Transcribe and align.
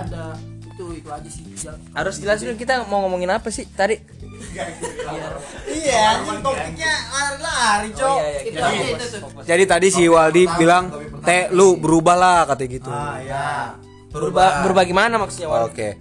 ada 0.00 0.24
itu 0.64 0.84
itu 0.96 1.08
aja 1.08 1.28
sih 1.28 1.44
Harus 1.92 2.14
jelasin 2.16 2.56
kita 2.56 2.86
mau 2.86 3.04
ngomongin 3.04 3.28
apa 3.28 3.48
sih 3.48 3.68
tadi? 3.68 4.00
Iya, 5.66 5.98
anjing 6.16 6.40
topiknya 6.40 6.92
lari-lari, 7.06 7.88
Oh, 7.92 7.98
Cok. 8.00 8.18
iya, 8.18 8.66
iya. 8.72 8.96
Jadi 9.44 9.64
tadi 9.64 9.86
si 9.92 10.08
Waldi 10.08 10.48
bilang, 10.56 10.88
"Teh 11.20 11.52
lu 11.52 11.76
berubah 11.76 12.16
lah," 12.16 12.40
katanya 12.48 12.70
gitu. 12.72 12.90
Ah, 12.90 13.16
iya. 13.20 13.48
Berubah 14.10 14.64
berubah 14.66 14.82
gimana 14.82 15.20
maksudnya? 15.20 15.46
Wal? 15.46 15.70
Oke. 15.70 16.00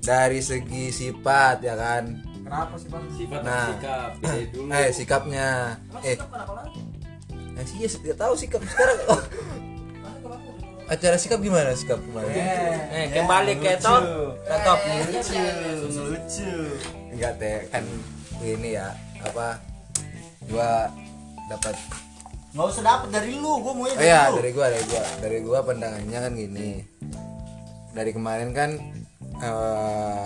Dari 0.00 0.40
segi 0.40 0.88
sifat 0.90 1.60
ya 1.60 1.76
kan. 1.76 2.04
kenapa 2.40 2.80
sih 2.80 2.88
bang 2.88 3.04
sifat 3.12 3.40
Nah. 3.44 3.66
sikap 3.68 4.10
dulu 4.56 4.72
Eh, 4.72 4.88
sikapnya. 4.88 5.48
Eh, 6.00 6.16
kenapa 6.16 6.52
lagi 6.56 6.80
eh 7.58 7.64
sih 7.66 7.76
ya 7.84 8.14
tahu 8.16 8.32
sikap 8.32 8.62
sekarang. 8.64 8.98
Oh. 9.12 9.20
Acara 10.88 11.20
sikap 11.20 11.44
gimana? 11.44 11.76
Sikap 11.76 12.00
kemarin? 12.00 12.32
Eh, 12.32 13.06
kembali 13.12 13.60
ke 13.60 13.76
top. 13.76 14.02
Ke 14.40 14.56
top. 14.64 14.78
Lucu, 15.12 15.44
lucu. 16.16 16.52
Enggak 17.12 17.32
teh 17.36 17.68
kan 17.68 17.84
ini 18.40 18.78
ya 18.80 18.96
apa 19.20 19.60
gua 20.48 20.88
dapat 21.52 21.74
Nggak 22.56 22.66
usah 22.72 22.82
dapet 22.86 23.08
dari 23.12 23.36
lu, 23.36 23.60
gua 23.60 23.72
maunya 23.76 24.00
oh 24.00 24.00
ya 24.00 24.22
lu. 24.32 24.40
dari 24.40 24.50
gua 24.56 24.66
dari 24.72 24.84
gua. 24.88 25.04
Dari 25.20 25.38
gua 25.44 25.58
pandangannya 25.60 26.18
kan 26.24 26.32
gini. 26.32 26.70
Dari 27.92 28.10
kemarin 28.16 28.50
kan 28.56 28.70
eh 29.44 30.24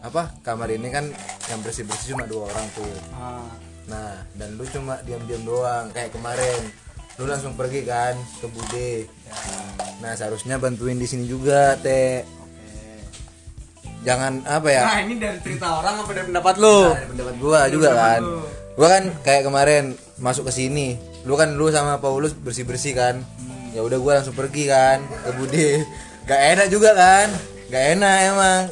apa 0.00 0.32
kamar 0.40 0.72
ini 0.72 0.88
kan 0.88 1.12
yang 1.52 1.60
bersih 1.60 1.84
bersih 1.84 2.16
cuma 2.16 2.24
dua 2.24 2.48
orang 2.48 2.66
tuh. 2.72 2.88
Ah, 3.12 3.44
nah 3.84 4.16
dan 4.40 4.56
lu 4.56 4.64
cuma 4.64 4.96
diam 5.04 5.20
diam 5.28 5.44
doang 5.44 5.92
kayak 5.92 6.08
kemarin. 6.16 6.72
Lu 7.20 7.28
langsung 7.28 7.52
pergi 7.52 7.84
kan 7.84 8.16
ke 8.40 8.48
bude 8.48 9.04
nah 10.00 10.16
seharusnya 10.16 10.56
bantuin 10.56 10.96
di 10.96 11.04
sini 11.04 11.28
juga 11.28 11.76
teh 11.76 12.24
jangan 14.00 14.40
apa 14.48 14.68
ya? 14.72 14.82
Nah 14.88 14.98
ini 15.04 15.14
dari 15.20 15.36
cerita 15.44 15.76
orang 15.76 16.00
apa 16.00 16.10
dari 16.16 16.26
pendapat 16.32 16.54
lu? 16.56 16.78
Pendapat 17.12 17.34
gua 17.36 17.60
juga 17.68 17.90
kan. 17.92 18.20
gua 18.80 18.88
kan 18.88 19.04
kayak 19.20 19.42
kemarin 19.44 19.84
masuk 20.16 20.48
ke 20.48 20.52
sini 20.56 20.96
lu 21.28 21.36
kan 21.36 21.52
lu 21.52 21.68
sama 21.68 22.00
Paulus 22.00 22.32
bersih 22.32 22.64
bersih 22.64 22.96
kan 22.96 23.20
ya 23.76 23.84
udah 23.84 24.00
gua 24.00 24.12
langsung 24.20 24.32
pergi 24.32 24.72
kan 24.72 25.04
ke 25.04 25.30
Bude 25.36 25.84
gak 26.30 26.40
enak 26.56 26.66
juga 26.70 26.90
kan? 26.94 27.28
Gak 27.70 27.84
enak 27.98 28.16
emang. 28.30 28.62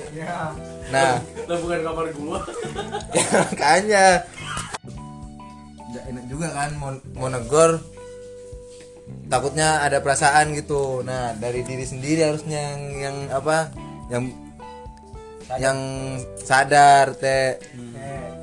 Nah. 0.94 1.18
Lah 1.48 1.58
bukan 1.58 1.78
kamar 1.82 2.06
gua. 2.14 2.38
Ya 3.18 3.26
makanya. 3.42 4.06
Gak 5.90 6.04
enak 6.12 6.24
juga 6.30 6.46
kan 6.54 6.70
mau, 6.78 6.90
mau 7.18 7.28
negor 7.32 7.82
takutnya 9.28 9.84
ada 9.84 10.00
perasaan 10.00 10.56
gitu 10.56 11.04
nah 11.04 11.36
dari 11.36 11.62
diri 11.62 11.84
sendiri 11.84 12.24
harusnya 12.24 12.74
yang, 12.74 12.82
yang 12.96 13.16
apa 13.32 13.56
yang 14.08 14.24
yang 15.60 15.78
sadar 16.40 17.16
teh 17.16 17.60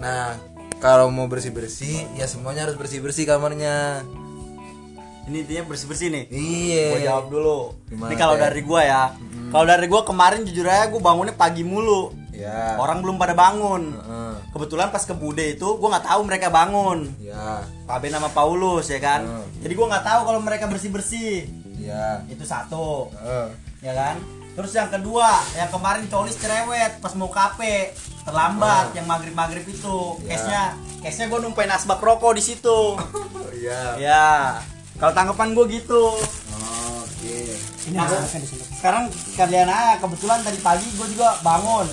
nah 0.02 0.38
kalau 0.82 1.10
mau 1.10 1.26
bersih 1.26 1.50
bersih 1.50 2.06
ya 2.18 2.30
semuanya 2.30 2.70
harus 2.70 2.78
bersih 2.78 3.02
bersih 3.02 3.26
kamarnya 3.26 4.06
ini 5.26 5.42
intinya 5.42 5.64
bersih-bersih 5.66 6.08
nih. 6.14 6.26
iya 6.30 6.86
Gua 6.94 7.02
jawab 7.02 7.26
dulu. 7.34 7.60
Gimana, 7.90 8.10
ini 8.14 8.16
kalau 8.16 8.36
dari 8.38 8.62
gua 8.62 8.82
ya. 8.86 9.04
Kalau 9.50 9.66
dari 9.66 9.86
gua 9.90 10.02
kemarin 10.06 10.46
jujur 10.46 10.70
aja 10.70 10.86
gua 10.94 11.02
bangunnya 11.02 11.34
pagi 11.34 11.66
mulu. 11.66 12.14
ya 12.30 12.78
Orang 12.78 13.02
belum 13.02 13.18
pada 13.18 13.34
bangun. 13.34 13.90
Heeh. 13.90 14.35
Kebetulan 14.56 14.88
pas 14.88 15.04
ke 15.04 15.12
Bude 15.12 15.44
itu 15.44 15.68
gua 15.76 15.88
nggak 15.92 16.08
tahu 16.08 16.22
mereka 16.24 16.48
bangun. 16.48 17.12
ya 17.20 17.60
Pak 17.84 18.00
Ben 18.00 18.10
sama 18.10 18.32
Paulus 18.32 18.88
ya 18.88 18.98
kan. 18.98 19.22
Hmm. 19.22 19.44
Jadi 19.60 19.74
gua 19.76 19.92
nggak 19.92 20.06
tahu 20.06 20.22
kalau 20.24 20.40
mereka 20.40 20.66
bersih-bersih. 20.66 21.52
ya 21.76 22.24
Itu 22.26 22.42
satu. 22.42 23.12
Heeh. 23.14 23.48
ya 23.84 23.94
kan 23.94 24.18
terus 24.56 24.72
yang 24.72 24.88
kedua 24.88 25.28
yang 25.54 25.68
kemarin 25.68 26.08
colis 26.08 26.40
cerewet 26.40 26.98
pas 26.98 27.12
mau 27.14 27.28
kafe 27.28 27.92
terlambat 28.24 28.96
yang 28.96 29.06
maghrib 29.06 29.36
maghrib 29.36 29.62
itu 29.62 29.98
Ya. 30.24 30.32
case 30.32 30.48
nya 30.48 30.64
case 31.04 31.18
nya 31.20 31.26
gue 31.28 31.40
numpain 31.40 31.70
asbak 31.70 32.00
rokok 32.00 32.34
di 32.34 32.42
situ 32.42 32.96
ya 33.68 34.00
ya 34.00 34.26
kalau 34.96 35.12
tanggapan 35.12 35.52
gue 35.52 35.66
gitu 35.76 36.04
oke 36.16 37.38
Nah, 37.86 38.10
sekarang 38.74 39.06
kalian 39.36 39.70
aja 39.70 40.02
kebetulan 40.02 40.42
tadi 40.42 40.58
pagi 40.58 40.88
gue 40.90 41.08
juga 41.14 41.38
bangun 41.44 41.86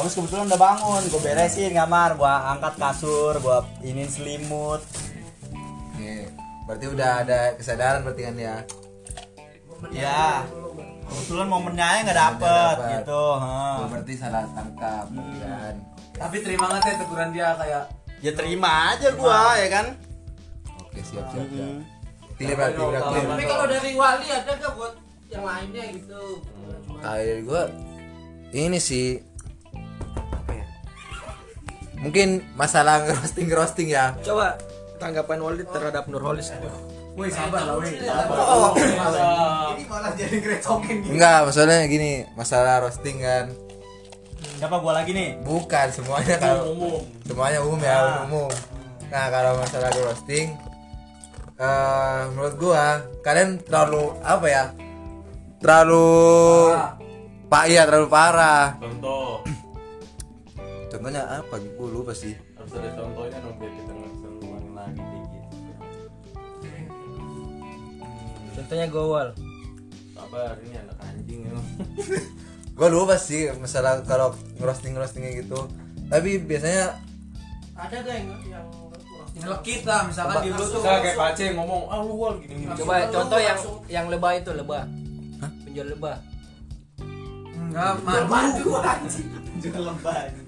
Paulus 0.00 0.16
kebetulan 0.16 0.48
udah 0.48 0.56
bangun 0.56 1.02
gue 1.12 1.20
beresin 1.20 1.76
kamar 1.76 2.16
gue 2.16 2.24
angkat 2.24 2.72
kasur 2.80 3.36
gue 3.36 3.58
inin 3.84 4.08
selimut. 4.08 4.80
Oke. 5.52 6.24
berarti 6.64 6.86
udah 6.88 7.10
ada 7.20 7.52
kesadaran 7.60 8.00
berarti 8.08 8.22
kan 8.24 8.36
ya? 8.40 8.56
Ya 9.92 10.48
kebetulan 11.04 11.52
momennya 11.52 11.84
aja 11.84 12.00
nggak 12.08 12.16
dapet, 12.16 12.76
dapet. 12.80 12.92
gitu. 12.96 13.24
Heeh. 13.44 13.76
Oh, 13.76 13.86
berarti 13.92 14.12
salah 14.16 14.48
tangkap 14.56 15.04
kan? 15.12 15.74
Tapi 16.16 16.36
terima 16.48 16.64
nggak 16.72 16.80
teh 16.80 16.94
teguran 16.96 17.28
dia 17.36 17.48
kayak 17.60 17.82
ya 18.24 18.32
terima 18.32 18.72
aja 18.96 19.08
gua 19.12 19.52
ya 19.60 19.68
kan? 19.68 19.86
Oke 20.80 21.00
siap 21.04 21.28
siap 21.28 21.44
siap. 21.44 21.72
Mm. 21.76 21.80
clear 22.40 22.56
berarti 22.56 22.80
udah 22.80 23.02
clear 23.04 23.24
tapi 23.36 23.44
kalau 23.44 23.66
dari 23.68 23.90
Wali 23.92 24.26
ada 24.32 24.48
nggak 24.48 24.72
buat 24.80 24.94
yang 25.28 25.44
lainnya 25.44 25.84
gitu? 25.92 26.40
Dari 27.04 27.44
gua 27.44 27.68
ini 28.56 28.80
sih 28.80 29.28
mungkin 32.00 32.42
masalah 32.56 33.04
roasting 33.06 33.48
roasting 33.52 33.88
ya. 33.92 34.16
Coba 34.24 34.56
tanggapan 34.96 35.40
Waldi 35.40 35.64
terhadap 35.68 36.08
Nurholis. 36.08 36.52
Woi 37.18 37.28
sabar 37.28 37.66
lah 37.66 37.74
woi. 37.76 37.90
ini 38.00 39.84
malah 39.90 40.12
jadi 40.14 40.36
ngerecokin 40.40 41.10
enggak 41.10 41.38
masalahnya 41.42 41.84
gini 41.90 42.24
masalah 42.38 42.80
roasting 42.86 43.20
kan. 43.20 43.52
Siapa 44.56 44.76
gua 44.80 45.00
lagi 45.00 45.12
nih? 45.12 45.36
Bukan 45.44 45.86
semuanya 45.92 46.36
kalau 46.40 47.04
semuanya 47.28 47.60
umum 47.60 47.80
ya 47.82 48.24
umum. 48.24 48.48
Nah 49.10 49.26
kalau 49.28 49.58
masalah 49.60 49.90
roasting 49.92 50.54
eh 51.60 52.20
menurut 52.32 52.54
gua 52.56 53.04
kalian 53.20 53.60
terlalu 53.60 54.16
apa 54.24 54.46
ya 54.48 54.64
terlalu 55.60 56.08
pak 57.52 57.64
iya 57.68 57.84
terlalu 57.84 58.08
parah. 58.08 58.80
Contoh 58.80 59.44
contohnya 60.90 61.22
apa? 61.22 61.54
Gua 61.78 61.88
lupa 61.88 62.12
sih. 62.12 62.34
Harus 62.58 62.72
ada 62.74 62.90
contohnya 62.98 63.38
dong 63.38 63.54
biar 63.62 63.72
kita 63.78 63.92
nggak 63.94 64.12
seruan 64.18 64.64
lagi 64.74 65.00
kayak 65.00 65.24
gitu. 65.30 65.48
Contohnya 68.58 68.86
Gowal. 68.90 69.28
sabar 70.20 70.52
ini 70.60 70.76
anak 70.76 71.00
anjing 71.00 71.48
ya 71.48 71.56
gua 72.76 72.88
lupa 72.92 73.16
sih 73.16 73.48
masalah 73.56 74.04
kalau 74.04 74.36
roasting 74.60 74.92
roastingnya 74.92 75.40
gitu. 75.40 75.64
Tapi 76.12 76.44
biasanya 76.44 77.00
ada 77.72 77.96
gak 78.04 78.12
yang 78.12 78.28
yang 78.52 78.66
nyelekit 79.40 79.88
lah 79.88 80.04
misalkan 80.04 80.44
di 80.44 80.52
lu 80.52 80.64
tuh. 80.68 80.84
kayak 80.84 81.16
Pace 81.16 81.56
ngomong 81.56 81.88
ah 81.88 82.04
lu 82.04 82.14
wal 82.20 82.36
gini 82.36 82.68
gini 82.68 82.76
Coba 82.76 83.08
contoh 83.08 83.40
yang 83.40 83.58
yang 83.88 84.06
lebah 84.12 84.32
itu 84.36 84.50
lebah. 84.52 84.84
Penjual 85.64 85.88
lebah. 85.96 86.16
enggak 87.70 88.26
madu. 88.28 88.76
anjing. 88.76 89.28
Juga 89.60 89.78
lembar 89.92 90.39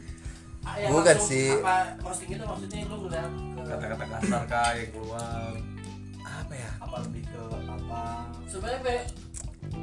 Ah, 0.62 0.78
yang 0.78 0.90
Bukan 0.92 1.10
langsung 1.12 1.28
sih. 1.28 1.48
apa 1.52 1.74
roasting 1.98 2.28
itu 2.30 2.44
maksudnya 2.44 2.78
lu 2.84 2.96
ngeliat 3.02 3.30
ke 3.52 3.62
kata-kata 3.68 4.04
kasar 4.08 4.42
kah 4.46 4.70
yang 4.72 4.90
keluar? 4.90 5.50
Apa 6.22 6.52
ya? 6.54 6.70
Apa 6.78 6.96
lebih 7.02 7.22
ke 7.24 7.42
apa? 7.66 8.02
Sebenarnya 8.46 8.80
Be, 8.80 8.96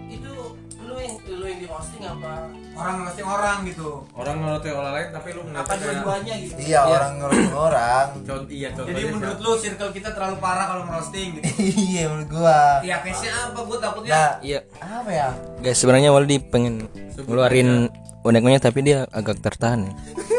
itu 0.09 0.33
lu 0.79 0.95
yang 0.95 1.13
lu 1.29 1.45
yang 1.45 1.59
di 1.59 1.67
roasting 1.67 2.01
apa? 2.01 2.33
Orang 2.73 2.95
roasting 3.03 3.27
orang 3.27 3.57
gitu. 3.65 3.89
Orang 4.13 4.35
ngelotoy 4.39 4.71
orang 4.71 4.93
lain 4.93 5.07
tapi 5.11 5.29
lu 5.29 5.41
apa 5.49 5.71
dua-duanya 5.75 6.33
gitu? 6.39 6.53
Iya 6.57 6.79
orang 6.81 7.11
ngerosting 7.19 7.55
orang. 7.59 8.05
Contoh 8.17 8.37
iya 8.49 8.67
jadi 8.69 8.77
contohnya 8.79 9.11
menurut 9.11 9.35
siapa? 9.35 9.45
lu 9.45 9.59
circle 9.59 9.91
kita 9.91 10.09
terlalu 10.09 10.35
parah 10.39 10.65
kalau 10.69 10.83
ngerosting 10.85 11.27
gitu? 11.35 11.43
Iya 11.89 12.03
menurut 12.07 12.29
gua. 12.31 12.59
Ya 12.81 12.95
case 13.03 13.21
nya 13.21 13.31
apa? 13.45 13.59
Gue 13.61 13.77
takutnya 13.77 14.11
nah 14.11 14.31
Iya. 14.39 14.59
apa 14.79 15.11
ya? 15.11 15.29
Guys, 15.59 15.75
sebenarnya 15.75 16.09
Waldi 16.09 16.39
pengen 16.39 16.87
ngeluarin 17.19 17.91
unek-unek 18.21 18.63
tapi 18.63 18.79
dia 18.81 19.03
agak 19.11 19.43
tertahan 19.43 19.83
ya. 19.83 19.93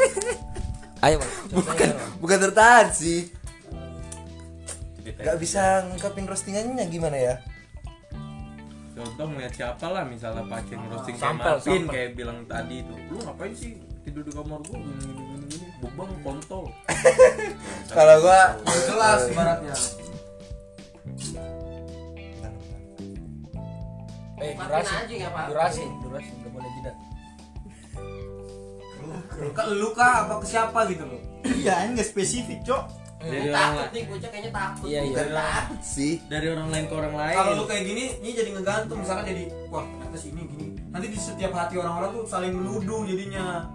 Ayo, 1.00 1.18
bukan 1.56 1.90
bukan 2.20 2.38
tertahan 2.48 2.92
sih. 2.92 3.32
Nggak 5.00 5.36
bisa 5.40 5.84
ngungkapin 5.88 6.28
roastingannya 6.28 6.84
gimana 6.88 7.16
ya? 7.16 7.34
Contoh 8.92 9.32
ngeliat 9.32 9.56
siapa 9.56 9.86
lah 9.88 10.04
misalnya 10.04 10.44
Pace 10.44 10.76
ngerosting 10.76 11.16
kayak 11.16 11.24
Sampel, 11.24 11.56
Martin 11.56 11.72
sampel. 11.80 11.88
kayak 11.88 12.10
bilang 12.12 12.38
tadi 12.44 12.84
itu 12.84 12.94
lu 13.08 13.16
ngapain 13.24 13.52
sih 13.56 13.80
tidur 14.04 14.20
di 14.20 14.32
kamar 14.32 14.60
gua? 14.60 14.76
Gini 14.76 15.66
bubang 15.80 16.12
kontol. 16.20 16.68
Kalau 17.96 18.16
gua 18.20 18.60
jelas 18.84 19.20
ibaratnya. 19.32 19.74
Eh, 24.40 24.56
durasi. 24.56 24.92
aja 24.96 25.12
nggak 25.20 25.32
apa 25.36 25.40
Durasi, 25.52 25.84
durasi 26.00 26.30
udah 26.40 26.50
boleh 26.52 26.70
tidak. 26.80 26.94
Ke 29.54 29.62
lu 29.74 29.88
kah 29.92 30.26
apa 30.26 30.34
ke 30.40 30.46
siapa 30.46 30.78
gitu 30.90 31.04
loh? 31.06 31.20
Iya 31.44 31.88
ini 31.88 31.90
nggak 31.98 32.08
spesifik 32.08 32.60
cok. 32.64 32.84
Dari 33.20 33.52
orang 33.52 33.52
takut 33.52 33.76
lain 33.76 33.90
nih 33.92 34.04
bocah 34.08 34.28
kayaknya 34.32 34.50
takut. 34.56 34.86
Iya, 34.88 34.98
iya. 35.04 35.08
bukan 35.12 35.28
takut. 35.36 35.80
Sih. 35.84 36.14
Dari 36.24 36.46
orang 36.48 36.68
lain 36.72 36.84
ke 36.88 36.94
orang 36.96 37.14
lain. 37.20 37.36
Kalau 37.36 37.52
lu 37.52 37.64
kayak 37.68 37.84
gini 37.84 38.04
ini 38.24 38.30
jadi 38.32 38.50
ngegantung. 38.56 38.98
Misalkan 39.04 39.24
jadi 39.28 39.44
wah 39.68 39.84
ternyata 39.84 40.16
si 40.16 40.26
ini 40.32 40.42
gini. 40.48 40.66
Nanti 40.88 41.06
di 41.12 41.18
setiap 41.20 41.52
hati 41.52 41.74
orang-orang 41.76 42.10
tuh 42.16 42.24
saling 42.24 42.52
menuduh 42.56 43.04
jadinya. 43.04 43.68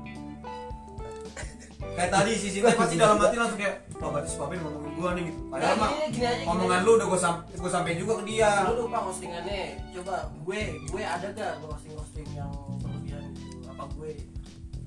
Kayak 1.96 2.12
tadi 2.12 2.32
si 2.36 2.48
Sinta 2.52 2.74
pasti 2.76 2.96
dalam 3.06 3.22
hati 3.22 3.36
langsung 3.38 3.60
kayak 3.62 3.76
wah 4.02 4.10
berarti 4.12 4.30
si 4.34 4.38
Papin 4.42 4.60
ngomongin 4.60 4.92
gua 4.98 5.10
nih 5.14 5.24
gitu. 5.30 5.40
Padahal 5.48 5.70
Nah, 5.70 5.80
mah 5.80 5.90
gini, 5.94 6.08
gini 6.12 6.26
aja, 6.26 6.36
gini 6.42 6.50
omongan 6.50 6.80
lu 6.84 6.92
udah 7.00 7.08
gua 7.08 7.20
sam 7.22 7.36
gua 7.56 7.72
sampein 7.72 7.98
juga 8.02 8.14
ke 8.20 8.24
dia. 8.28 8.50
Lu 8.68 8.74
lupa 8.84 8.98
postingannya. 9.06 9.62
Coba 9.96 10.16
gue 10.44 10.60
gue 10.90 11.04
ada 11.06 11.28
gak 11.32 11.52
gue 11.62 11.68
posting 11.72 11.94
posting 11.96 12.28
yang 12.36 12.52
berlebihan 12.82 13.24
gitu? 13.38 13.64
Apa 13.72 13.84
gue 13.96 14.12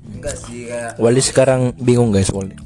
enggak 0.09 0.35
sih 0.41 0.69
kayak 0.69 0.97
Wali 0.97 1.21
sekarang 1.21 1.77
bingung 1.77 2.11
guys 2.11 2.33
Wali. 2.33 2.57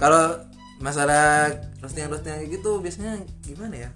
Kalau 0.00 0.36
masalah 0.82 1.48
roasting 1.80 2.10
roasting 2.10 2.34
kayak 2.36 2.50
gitu 2.60 2.82
biasanya 2.82 3.24
gimana 3.40 3.88
ya? 3.88 3.90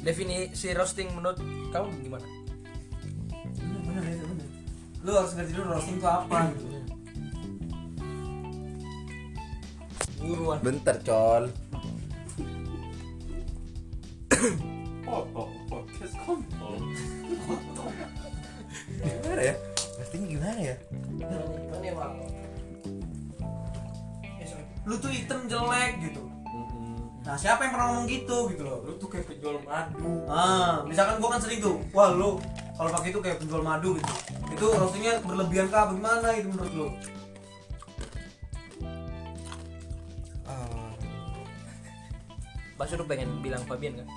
Definisi 0.00 0.74
roasting 0.74 1.12
menurut 1.14 1.38
kamu 1.70 1.88
gimana? 2.02 2.26
Bener 3.86 4.04
ya 4.06 4.24
bener 4.26 4.50
lu 5.00 5.16
harus 5.16 5.32
ngerti 5.32 5.52
dulu 5.56 5.66
roasting 5.72 5.96
itu 5.96 6.08
apa 6.08 6.38
gitu. 6.52 6.66
Buruan. 10.20 10.58
Bentar 10.60 10.96
col. 11.00 11.44
Foto 15.00 15.44
podcast 15.72 16.14
kontol. 16.28 16.76
Gimana 19.00 19.42
ya? 19.42 19.54
Roasting 20.00 20.24
gimana 20.26 20.60
ya? 20.60 20.76
Ya 21.16 21.26
Eh, 24.40 24.48
lu 24.88 24.94
tuh 24.96 25.10
item 25.12 25.40
jelek 25.46 25.92
gitu. 26.02 26.22
Nah 27.20 27.36
siapa 27.36 27.62
yang 27.68 27.72
pernah 27.76 27.86
ngomong 27.92 28.08
gitu 28.08 28.36
gitu 28.50 28.62
loh? 28.64 28.78
Lu 28.82 28.92
tuh 28.96 29.08
kayak 29.12 29.28
penjual 29.28 29.60
madu. 29.62 30.24
ah 30.26 30.82
misalkan 30.88 31.20
gua 31.20 31.36
kan 31.36 31.40
sering 31.44 31.60
tuh 31.60 31.76
wah 31.92 32.10
lu 32.10 32.40
kalau 32.74 32.90
pakai 32.96 33.12
itu 33.12 33.20
kayak 33.20 33.38
penjual 33.38 33.62
madu 33.62 33.94
gitu. 34.00 34.14
Itu 34.50 34.66
roastingnya 34.72 35.20
berlebihan 35.22 35.68
kah? 35.68 35.92
Bagaimana 35.92 36.32
itu 36.34 36.48
menurut 36.48 36.72
lu? 36.74 36.86
Ah, 40.48 40.90
Pas 42.74 42.88
lu 42.88 43.04
pengen 43.04 43.44
bilang 43.44 43.62
Fabian 43.68 44.00
kan? 44.00 44.08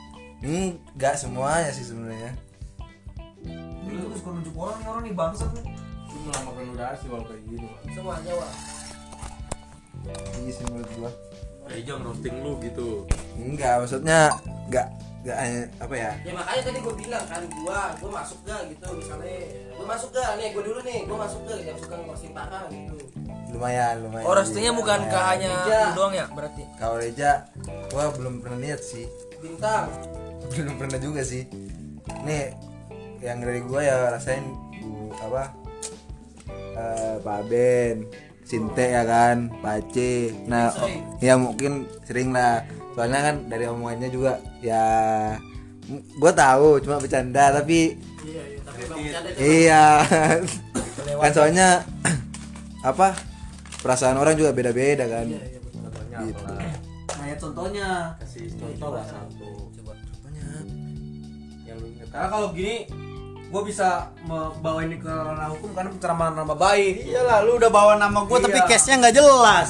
Enggak 0.43 1.19
semuanya 1.19 1.71
sih 1.75 1.83
sebenarnya 1.87 2.31
lu 3.93 4.05
tuh 4.05 4.17
suka 4.17 4.29
nunjuk 4.31 4.55
orang 4.55 4.75
nih 4.75 4.87
orang 4.89 5.03
nih 5.03 5.13
bangsat 5.13 5.49
nih. 5.53 5.65
Lu 6.09 6.17
melamakan 6.25 6.65
udasi 6.73 7.05
kalau 7.05 7.23
kayak 7.25 7.41
gini. 7.45 7.65
Pak. 7.65 7.79
semuanya 7.93 8.31
wah 8.33 8.53
iya 10.35 10.51
sih 10.51 10.65
menurut 10.67 10.91
gua. 10.97 11.11
Eh 11.71 11.79
jangan 11.81 12.01
roasting 12.03 12.35
lu 12.43 12.51
gitu. 12.59 13.07
enggak 13.33 13.73
maksudnya 13.79 14.19
enggak 14.67 14.87
enggak 15.23 15.37
hanya- 15.39 15.69
apa 15.79 15.95
ya? 15.95 16.11
Ya 16.21 16.31
makanya 16.35 16.61
tadi 16.67 16.79
gue 16.83 16.95
bilang 16.99 17.23
kan 17.23 17.41
gue 17.47 17.79
gue 18.03 18.09
masuk 18.11 18.39
gak 18.43 18.61
gitu 18.67 18.87
misalnya. 18.99 19.39
Gue 19.71 19.85
masuk 19.87 20.09
gak? 20.11 20.29
Nih 20.35 20.47
gue 20.51 20.63
dulu 20.65 20.79
nih 20.83 20.99
gue 21.07 21.17
masuk 21.17 21.39
gak? 21.47 21.57
Yang 21.63 21.77
suka 21.87 21.95
ngeposting 21.95 22.33
parah 22.35 22.67
gitu. 22.67 22.95
Lumayan 23.55 23.95
lumayan. 24.03 24.25
Oh 24.27 24.33
roastingnya 24.33 24.73
bukan 24.73 24.99
ke 25.07 25.15
hanya 25.15 25.47
lu 25.63 25.91
doang 25.95 26.11
ya 26.11 26.25
berarti? 26.27 26.63
Kalau 26.75 26.97
Reja 26.97 27.47
gua 27.93 28.09
belum 28.11 28.41
pernah 28.41 28.59
lihat 28.59 28.81
sih. 28.81 29.05
Bintang. 29.39 29.87
Belum 30.51 30.75
pernah 30.75 30.99
juga 30.99 31.21
sih. 31.23 31.47
Nih 32.27 32.51
yang 33.23 33.39
dari 33.39 33.63
gua 33.63 33.79
ya 33.79 33.95
rasain 34.11 34.43
bu 34.83 35.07
apa 35.15 35.43
eh 36.75 37.15
Pak 37.23 37.41
Ben 37.47 38.03
Sinte 38.43 38.83
ya 38.83 39.07
kan 39.07 39.47
Pace 39.63 40.35
nah 40.45 40.67
oh, 40.75 40.91
ya 41.23 41.39
mungkin 41.39 41.87
sering 42.03 42.35
lah. 42.35 42.67
Soalnya 42.93 43.25
kan 43.25 43.35
dari 43.49 43.65
omongannya 43.65 44.11
juga 44.11 44.37
ya 44.61 44.85
gua 46.19 46.29
tahu 46.35 46.77
cuma 46.83 47.01
bercanda 47.01 47.49
tapi 47.49 47.97
iya 48.27 48.43
iya 48.53 48.59
tapi 48.61 48.81
bercanda 48.85 49.29
iya. 49.39 49.83
Kan 51.17 51.31
soalnya 51.31 51.67
apa 52.83 53.15
perasaan 53.81 54.19
orang 54.19 54.35
juga 54.35 54.51
beda-beda 54.51 55.07
kan. 55.07 55.25
Contohnya 55.31 56.19
Gitu. 56.27 56.43
apa? 56.45 57.17
nah 57.17 57.25
ya 57.25 57.35
contohnya. 57.41 57.87
Kasih 58.21 58.45
contoh 58.59 58.89
lah 58.93 59.05
satu. 59.07 59.49
Yang 61.63 61.77
lu 61.79 61.87
inget. 61.89 62.07
karena 62.13 62.27
kalau 62.29 62.47
gini 62.53 62.75
gue 63.53 63.61
bisa 63.69 64.09
membawa 64.25 64.81
ini 64.81 64.97
ke 64.97 65.05
ranah 65.05 65.53
hukum 65.53 65.77
karena 65.77 65.93
pencemaran 65.93 66.33
nama 66.33 66.55
baik 66.57 67.05
iyalah 67.05 67.45
lu 67.45 67.61
udah 67.61 67.69
bawa 67.69 67.93
nama 68.01 68.25
gua 68.25 68.41
tapi 68.41 68.57
Iya. 68.57 68.65
case 68.65 68.89
nya 68.89 68.95
nggak 68.97 69.13
jelas 69.13 69.69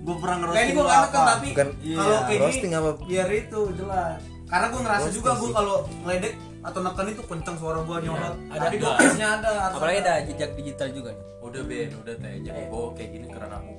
gua 0.00 0.16
pernah 0.16 0.36
kayak 0.48 0.48
ngerosting 0.48 0.64
ini 0.64 0.72
lu 0.72 0.72
gue 0.72 0.84
nggak 0.88 0.96
kan 0.96 1.12
apa 1.12 1.28
tapi 1.28 1.48
Bukan 1.52 1.68
kalau 1.92 2.18
kayak 2.24 2.40
roasting 2.40 2.70
gini 2.72 2.80
apa 2.80 2.90
biar 3.04 3.28
itu 3.28 3.60
jelas 3.76 4.18
karena 4.48 4.66
gue 4.72 4.80
ngerasa 4.80 5.00
Roasting 5.04 5.16
juga 5.20 5.30
gue 5.36 5.50
kalau 5.52 5.76
ngeledek 6.02 6.34
atau 6.58 6.80
neken 6.80 7.06
itu 7.06 7.22
kenceng 7.22 7.56
suara 7.60 7.78
gue 7.84 7.96
nyolot 8.00 8.34
ada. 8.48 8.60
tapi 8.64 8.74
gue 8.80 8.92
case-nya 8.96 9.28
ada 9.38 9.50
harus 9.68 9.76
apalagi 9.76 9.98
ada. 10.00 10.12
ada 10.16 10.24
jejak 10.24 10.50
digital 10.56 10.88
juga 10.88 11.10
nih 11.12 11.26
Udah 11.38 11.62
Ben, 11.64 11.88
udah 11.94 12.14
teh. 12.18 12.34
Jangan 12.44 12.64
bawa 12.68 12.88
kayak 12.92 13.08
gini 13.08 13.26
ke 13.30 13.38
ranah 13.40 13.60
hukum. 13.64 13.77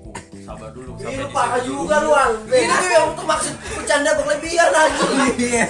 Sabar 0.49 0.73
dulu 0.73 0.97
Ih, 0.97 1.05
sampai 1.05 1.13
lu 1.13 1.21
di 1.21 1.27
parah 1.29 1.61
juga 1.61 1.95
lu. 2.01 2.11
Ini 2.49 2.73
tuh 2.73 2.89
yang 2.89 3.05
untuk 3.13 3.25
maksud 3.29 3.53
bercanda 3.77 4.11
berlebihan 4.17 4.69
aja. 4.73 5.05
Iya. 5.39 5.65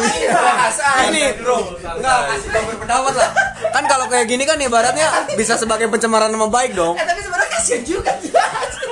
Ini 0.00 0.26
bahasa. 0.32 0.86
ini 1.12 1.22
bro. 1.36 1.60
Nggak 2.00 2.18
kasih 2.32 2.48
bang 2.48 2.64
berpendapat 2.64 3.14
lah. 3.20 3.30
Kan 3.76 3.84
kalau 3.84 4.06
kayak 4.08 4.24
gini 4.24 4.48
kan 4.48 4.56
ibaratnya 4.56 5.28
bisa 5.36 5.60
sebagai 5.60 5.92
pencemaran 5.92 6.32
nama 6.32 6.48
baik 6.48 6.72
dong. 6.72 6.96
Eh 6.96 7.04
tapi 7.04 7.20
sebenarnya 7.20 7.50
kasihan 7.52 7.82
juga 7.84 8.12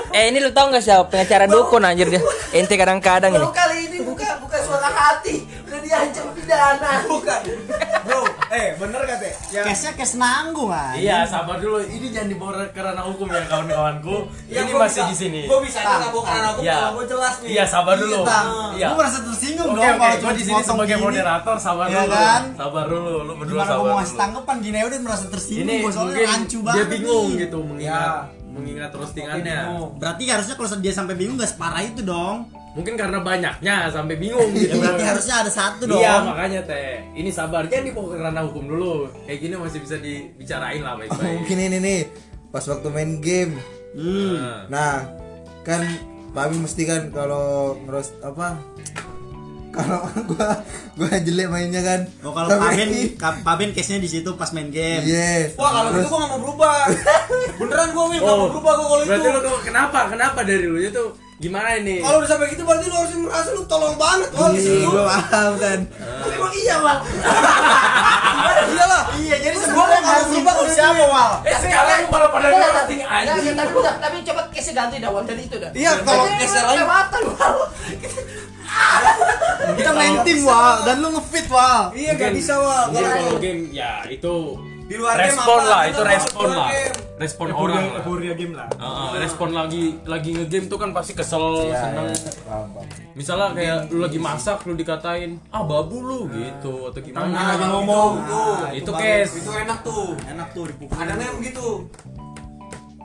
eh 0.09 0.33
ini 0.33 0.41
lu 0.41 0.51
tau 0.51 0.73
gak 0.73 0.83
siapa 0.83 1.05
pengacara 1.07 1.45
dukun 1.45 1.85
anjir 1.85 2.09
dia? 2.09 2.23
Ente 2.51 2.75
kadang-kadang 2.81 3.29
ini 3.37 3.45
pidana. 6.49 6.93
bukan 7.05 7.41
bro 8.01 8.21
eh 8.49 8.69
bener 8.75 9.01
gak 9.05 9.19
teh 9.19 9.33
ya 9.51 9.61
case 9.63 9.83
nya 9.85 9.93
case 9.95 10.15
nanggung 10.17 10.71
ah 10.71 10.97
Iya, 10.97 11.23
sabar 11.23 11.57
dulu. 11.59 11.79
Ini 11.81 12.09
jangan 12.09 12.29
dibawa 12.29 12.53
ke 12.67 12.81
ranah 12.81 13.05
hukum 13.05 13.29
ya 13.29 13.45
kawan-kawanku. 13.45 14.17
Ya, 14.49 14.65
ini 14.65 14.73
gua 14.73 14.81
masih 14.83 14.95
bisa- 14.99 15.07
di 15.07 15.17
sini. 15.19 15.41
gua 15.45 15.61
bisa 15.61 15.79
aja 15.79 15.95
nggak 15.99 16.11
bawa 16.11 16.23
ke 16.23 16.33
ranah 16.33 16.51
hukum 16.51 16.65
Iya. 16.65 16.75
kalau 16.75 16.91
gue 16.91 17.07
jelas 17.07 17.35
nih 17.39 17.49
Iya, 17.49 17.65
sabar 17.67 17.95
dulu. 17.95 18.19
Tang. 18.25 18.47
Iya. 18.73 18.87
gua 18.89 18.97
merasa 18.99 19.19
tersinggung 19.21 19.69
Oke, 19.69 19.77
dong 19.77 19.85
oke. 19.85 19.93
kalau 19.95 20.09
Gua 20.09 20.19
cuma 20.19 20.33
di 20.33 20.43
sini 20.43 20.63
sebagai 20.65 20.89
gini. 20.91 21.05
moderator, 21.05 21.57
sabar 21.59 21.87
Iya 21.87 22.01
dulu. 22.01 22.15
kan? 22.15 22.43
Sabar 22.57 22.85
dulu. 22.87 23.13
Lu 23.21 23.33
berdua 23.35 23.53
gimana 23.55 23.69
gua 23.69 23.69
sabar 23.71 23.85
mau 23.85 23.97
ngasih 23.99 24.09
dulu. 24.09 24.23
tanggapan 24.25 24.57
gini 24.59 24.77
ya 24.77 24.85
udah 24.87 24.99
merasa 25.01 25.25
tersinggung 25.29 25.69
Ini 25.69 25.75
gua 25.79 25.93
soalnya 25.93 26.19
rancu 26.27 26.59
dia 26.59 26.67
banget 26.67 26.87
bingung 26.91 27.27
nih. 27.27 27.39
gitu 27.39 27.59
mengingat 27.63 28.25
mengingat 28.49 28.91
roastingannya. 28.91 29.59
berarti 29.95 30.23
harusnya 30.27 30.55
kalau 30.57 30.69
dia 30.79 30.91
sampai 30.91 31.15
bingung 31.15 31.37
gak 31.37 31.47
separah 31.49 31.83
itu 31.85 32.01
dong 32.03 32.37
Mungkin 32.79 32.95
karena 32.95 33.19
banyaknya 33.19 33.75
sampai 33.91 34.15
bingung 34.15 34.55
ya 34.55 34.71
gitu. 34.71 34.79
berarti 34.79 35.03
harusnya 35.03 35.35
ada 35.43 35.51
satu 35.51 35.83
dong 35.85 35.99
Iya 35.99 36.23
makanya 36.23 36.61
teh 36.63 37.03
ini 37.13 37.27
sabar 37.29 37.67
jangan 37.67 37.85
dibawa 37.85 38.07
ke 38.09 38.17
ranah 38.21 38.43
hukum 38.45 38.65
dulu 38.65 38.93
kayak 39.27 39.39
gini 39.41 39.55
masih 39.55 39.83
bisa 39.83 39.99
dibicarain 39.99 40.79
lah 40.79 40.95
Oh, 40.95 40.99
baik-baik. 41.01 41.35
mungkin 41.37 41.57
ini 41.61 41.79
nih 41.79 42.01
pas 42.49 42.63
waktu 42.65 42.89
main 42.89 43.19
game 43.19 43.59
Nah, 43.91 44.69
Nah, 44.69 44.95
kan 45.63 45.83
Pabi 46.29 46.55
mesti 46.57 46.85
kan 46.85 47.09
kalau 47.09 47.75
ngeros 47.83 48.15
apa? 48.21 48.61
Kalau 49.69 50.01
gua 50.31 50.61
gua 50.95 51.13
jelek 51.19 51.49
mainnya 51.49 51.81
kan. 51.81 52.01
Oh 52.21 52.31
kalau 52.31 52.53
Paben, 52.53 52.89
Paben 53.17 53.71
case-nya 53.71 53.97
di 53.97 54.07
situ 54.07 54.33
pas 54.35 54.51
main 54.51 54.69
game. 54.69 55.03
Iya. 55.03 55.53
wah 55.55 55.71
kalau 55.73 55.89
gitu 55.93 56.05
gue 56.05 56.19
nggak 56.19 56.31
mau 56.31 56.41
berubah 56.41 56.79
beneran 57.59 57.89
gue 57.89 58.05
Wil 58.07 58.19
nggak 58.19 58.37
mau 58.37 58.49
berubah 58.51 58.73
gue 58.73 58.87
kalau 58.87 59.03
itu 59.03 59.11
berarti 59.11 59.29
lu 59.45 59.59
kenapa 59.63 59.99
kenapa 60.07 60.39
dari 60.43 60.65
lu 60.65 60.79
itu 60.79 61.05
gimana 61.39 61.71
ini? 61.77 62.03
kalau 62.03 62.19
udah 62.19 62.29
sampai 62.29 62.51
gitu 62.51 62.63
berarti 62.63 62.85
lu 62.85 62.97
harus 62.97 63.15
merasa 63.17 63.49
lu 63.53 63.63
tolol 63.65 63.95
banget 63.95 64.27
wah 64.33 64.51
di 64.51 64.59
Iya, 64.59 64.67
situ 64.75 64.89
gua 64.89 65.05
paham 65.09 65.53
kan. 65.57 65.79
Tapi 65.87 66.35
emang 66.35 66.53
iya 66.53 66.77
bang. 66.79 66.99
iyalah 68.69 69.03
Iya, 69.17 69.37
jadi 69.39 69.55
Terus 69.55 69.65
sebenarnya 69.65 69.87
gua 69.95 70.03
mau 70.03 70.11
harus 70.11 70.27
berubah 70.29 70.53
kalau 70.53 70.69
siapa, 70.69 71.05
Wal? 71.05 71.31
Eh 71.45 71.59
sekarang 71.59 71.97
lu 71.97 72.09
malah 72.09 72.29
pada 72.29 72.47
anjing. 72.49 73.01
enggak, 73.01 73.55
Tapi 73.57 73.73
udah, 73.73 73.95
tapi 73.99 74.17
coba 74.25 74.41
case 74.51 74.73
ganti 74.73 74.97
dah 74.99 75.11
Wan 75.11 75.25
dari 75.25 75.43
itu 75.43 75.57
dah. 75.57 75.71
Iya, 75.73 75.91
kalau 76.01 76.25
Jadi 76.25 76.35
lu 76.35 76.51
lain- 76.51 76.69
kelewatan 76.69 77.23
Wal. 77.29 77.55
Kita 79.75 79.91
main 79.93 80.15
tim, 80.23 80.39
Wal, 80.43 80.77
dan 80.85 80.97
lu 80.99 81.09
ngefit, 81.13 81.47
Wal. 81.49 81.83
iya 81.95 82.13
gak 82.15 82.33
bisa 82.33 82.55
Mungkin 82.59 82.99
kalau 83.01 83.19
kalau 83.25 83.39
game 83.39 83.63
ya 83.71 83.93
itu 84.07 84.35
di 84.89 84.97
luar 84.97 85.15
game 85.15 85.29
respon 85.29 85.61
lah 85.63 85.83
itu 85.85 86.01
respon 86.03 86.49
lah 86.49 86.69
game. 86.71 86.97
respon 87.19 87.49
orang 87.51 87.85
lah 87.85 87.99
Euforia 87.99 88.33
game 88.33 88.55
lah. 88.55 88.69
Heeh, 88.73 89.11
respon 89.21 89.49
lagi 89.53 89.83
lagi 90.03 90.31
ngegame 90.33 90.67
tuh 90.67 90.79
kan 90.79 90.91
pasti 90.91 91.13
kesel 91.13 91.45
Iya, 91.63 91.77
seneng 91.79 92.09
paham. 92.43 92.67
misalnya 93.13 93.49
kayak 93.53 93.79
lu 93.87 93.99
lagi 94.01 94.17
masak 94.19 94.65
lu 94.65 94.73
dikatain 94.73 95.37
ah 95.49 95.61
babu 95.61 96.01
lu 96.01 96.21
gitu 96.31 96.89
atau 96.89 96.99
gimana 96.99 97.29
Nah, 97.29 97.45
lagi 97.53 97.67
ngomong 97.67 98.11
tuh 98.25 98.51
itu 98.73 98.91
bagus. 98.91 99.03
case. 99.29 99.33
itu 99.39 99.51
enak 99.53 99.79
tuh 99.83 100.09
Enak 100.25 100.49
tuh 100.51 100.65
dipukul. 100.67 100.95
kadangnya 100.95 101.27
yang 101.27 101.37
begitu 101.37 101.67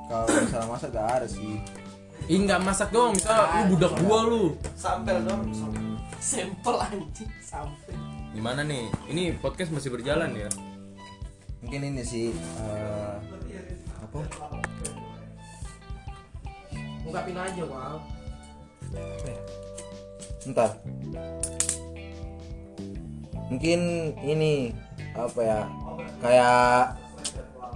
Kalau 0.05 0.25
misalnya 0.29 0.67
masa 0.69 0.87
gak 0.87 1.07
ada 1.11 1.27
sih. 1.27 1.57
Ih 2.23 2.39
nggak 2.39 2.61
masak 2.61 2.87
doang, 2.89 3.11
misal 3.11 3.35
lu 3.35 3.75
budak 3.75 3.93
gua 3.99 4.19
lu. 4.23 4.43
Sampel 4.73 5.19
dong. 5.21 5.43
Sampel 6.15 6.75
anjing, 6.77 7.27
sampel. 7.41 7.91
Gimana 8.31 8.63
nih? 8.63 8.87
Ini 9.05 9.35
podcast 9.37 9.69
masih 9.69 9.91
berjalan 9.91 10.31
ya? 10.31 10.47
Mungkin 11.63 11.81
ini 11.81 12.03
sih 12.03 12.27
eh, 12.35 13.15
apa? 14.03 14.19
Ungkapin 17.03 17.35
aja, 17.35 17.63
Wal. 17.65 17.95
Ntar. 20.43 20.69
mungkin 23.53 23.79
ini 24.25 24.73
apa 25.13 25.39
ya 25.45 25.59
kayak 26.17 26.97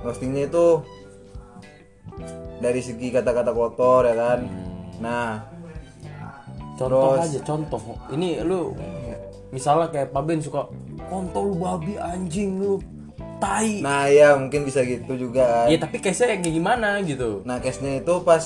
roastingnya 0.01 0.50
itu 0.50 0.82
dari 2.58 2.82
segi 2.82 3.13
kata-kata 3.13 3.53
kotor 3.53 4.10
ya 4.10 4.15
kan 4.17 4.39
nah 4.98 5.46
contoh 6.82 7.22
Terus- 7.22 7.29
aja 7.29 7.39
contoh 7.46 7.82
ini 8.10 8.41
lu 8.41 8.74
misalnya 9.53 9.94
kayak 9.94 10.10
Pak 10.10 10.24
Ben 10.25 10.41
suka 10.41 10.65
kontol 11.13 11.53
babi 11.53 11.94
anjing 12.01 12.58
lu 12.58 12.82
tai 13.38 13.79
nah 13.79 14.10
ya 14.10 14.34
mungkin 14.34 14.65
bisa 14.65 14.82
gitu 14.82 15.13
juga 15.13 15.65
kan 15.65 15.70
ya 15.70 15.77
tapi 15.77 15.98
case-nya 15.98 16.38
kayak 16.38 16.53
gimana 16.53 16.98
gitu 17.01 17.46
Nah 17.46 17.62
case-nya 17.62 18.01
itu 18.01 18.13
pas 18.22 18.44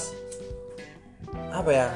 apa 1.51 1.71
ya? 1.71 1.87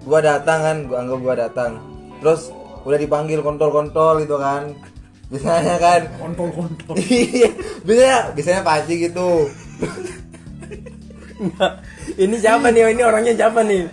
Gua 0.00 0.20
datang 0.20 0.60
kan, 0.60 0.76
gua 0.84 0.96
anggap 1.00 1.18
gua 1.20 1.34
datang. 1.38 1.72
Terus 2.20 2.52
udah 2.84 2.98
dipanggil 3.00 3.40
kontol-kontol 3.40 4.20
gitu 4.20 4.36
kan. 4.36 4.76
Biasanya 5.32 5.76
kan 5.76 6.00
kontol-kontol. 6.20 6.96
Iya, 7.08 7.48
biasanya 7.80 8.18
biasanya 8.32 8.60
paci 8.60 8.94
gitu. 9.08 9.48
ini 12.16 12.36
siapa 12.38 12.68
nih 12.70 12.94
ini 12.94 13.02
orangnya 13.02 13.34
siapa 13.34 13.60
nih 13.66 13.84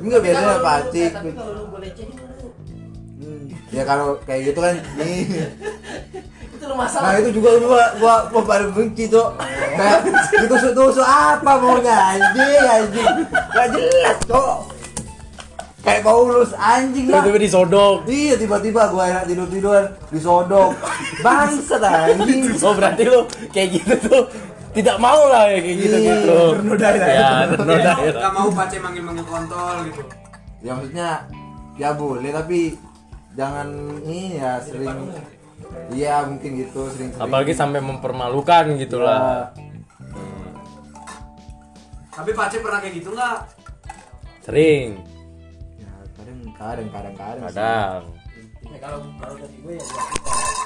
Enggak 0.00 0.20
biasanya 0.22 0.56
paci. 0.62 1.02
tapi 1.10 1.30
kalau 1.32 1.52
lu 1.52 1.64
boleh 1.68 1.90
cek 1.92 2.08
Ya 3.74 3.82
kalau 3.82 4.14
kayak 4.22 4.54
gitu 4.54 4.60
kan 4.62 4.78
nih. 4.96 5.26
Itu 6.64 6.72
lu 6.72 6.76
masalah 6.80 7.12
Nah 7.12 7.20
itu 7.20 7.30
juga 7.36 7.50
gua 7.60 7.84
gua 8.00 8.14
gua 8.32 8.42
paling 8.48 8.72
benci 8.72 9.04
tuh. 9.12 9.28
Kayak 9.76 10.00
itu 10.32 10.54
tusuk 10.72 11.04
apa 11.04 11.52
maunya 11.60 11.92
anjing 11.92 12.64
anjing. 12.64 13.12
Gak 13.52 13.66
jelas 13.76 14.18
kok. 14.24 14.56
Kayak 15.84 16.00
Paulus 16.00 16.56
anjing 16.56 17.12
lah. 17.12 17.20
tiba-tiba 17.20 17.44
disodok 17.44 18.08
Iya 18.08 18.34
tiba-tiba 18.40 18.88
gua 18.88 19.04
enak 19.12 19.24
tidur 19.28 19.44
tiduran 19.52 19.84
disodok. 20.08 20.72
Bangsat 21.20 21.84
anjing. 21.84 22.56
oh 22.64 22.72
berarti 22.72 23.02
lu 23.04 23.20
kayak 23.52 23.68
gitu 23.76 23.94
tuh 24.08 24.22
tidak 24.72 24.96
mau 24.96 25.28
lah 25.28 25.52
ya 25.52 25.60
kayak 25.60 25.76
gitu 25.76 25.96
Iya, 26.00 26.08
gitu 26.18 26.38
bernoda 26.56 26.88
ya. 26.88 27.06
ya 27.12 27.28
bernoda 27.52 27.92
ya. 28.00 28.12
Gak 28.16 28.32
mau 28.32 28.48
pace 28.48 28.76
manggil-manggil 28.80 29.26
kontol 29.28 29.76
gitu. 29.92 30.02
Ya 30.64 30.70
maksudnya 30.72 31.10
ya 31.76 31.92
boleh 31.92 32.32
tapi 32.32 32.60
jangan 33.36 33.68
ini 34.08 34.40
ya 34.40 34.62
sering 34.64 35.12
Iya 35.90 36.26
mungkin 36.26 36.50
gitu 36.58 36.80
sering-sering. 36.88 37.20
apalagi 37.20 37.52
sampai 37.52 37.78
mempermalukan 37.78 38.64
gitu 38.76 38.98
lah 38.98 39.52
Tapi 42.10 42.30
pace 42.30 42.58
pernah 42.58 42.78
kayak 42.78 42.94
gitu 42.94 43.10
nggak? 43.10 43.38
sering 44.40 45.02
Ya, 45.76 45.90
kadang 46.14 46.38
kadang 46.52 46.88
kadang 46.88 47.14
kadang. 47.16 47.38
sih. 47.40 47.46
kadang 47.50 48.02
ya 48.64 48.78
kalau 48.78 48.98
kalau 49.14 49.34
dari 49.36 49.56
gue 49.56 49.74
ya 49.74 49.86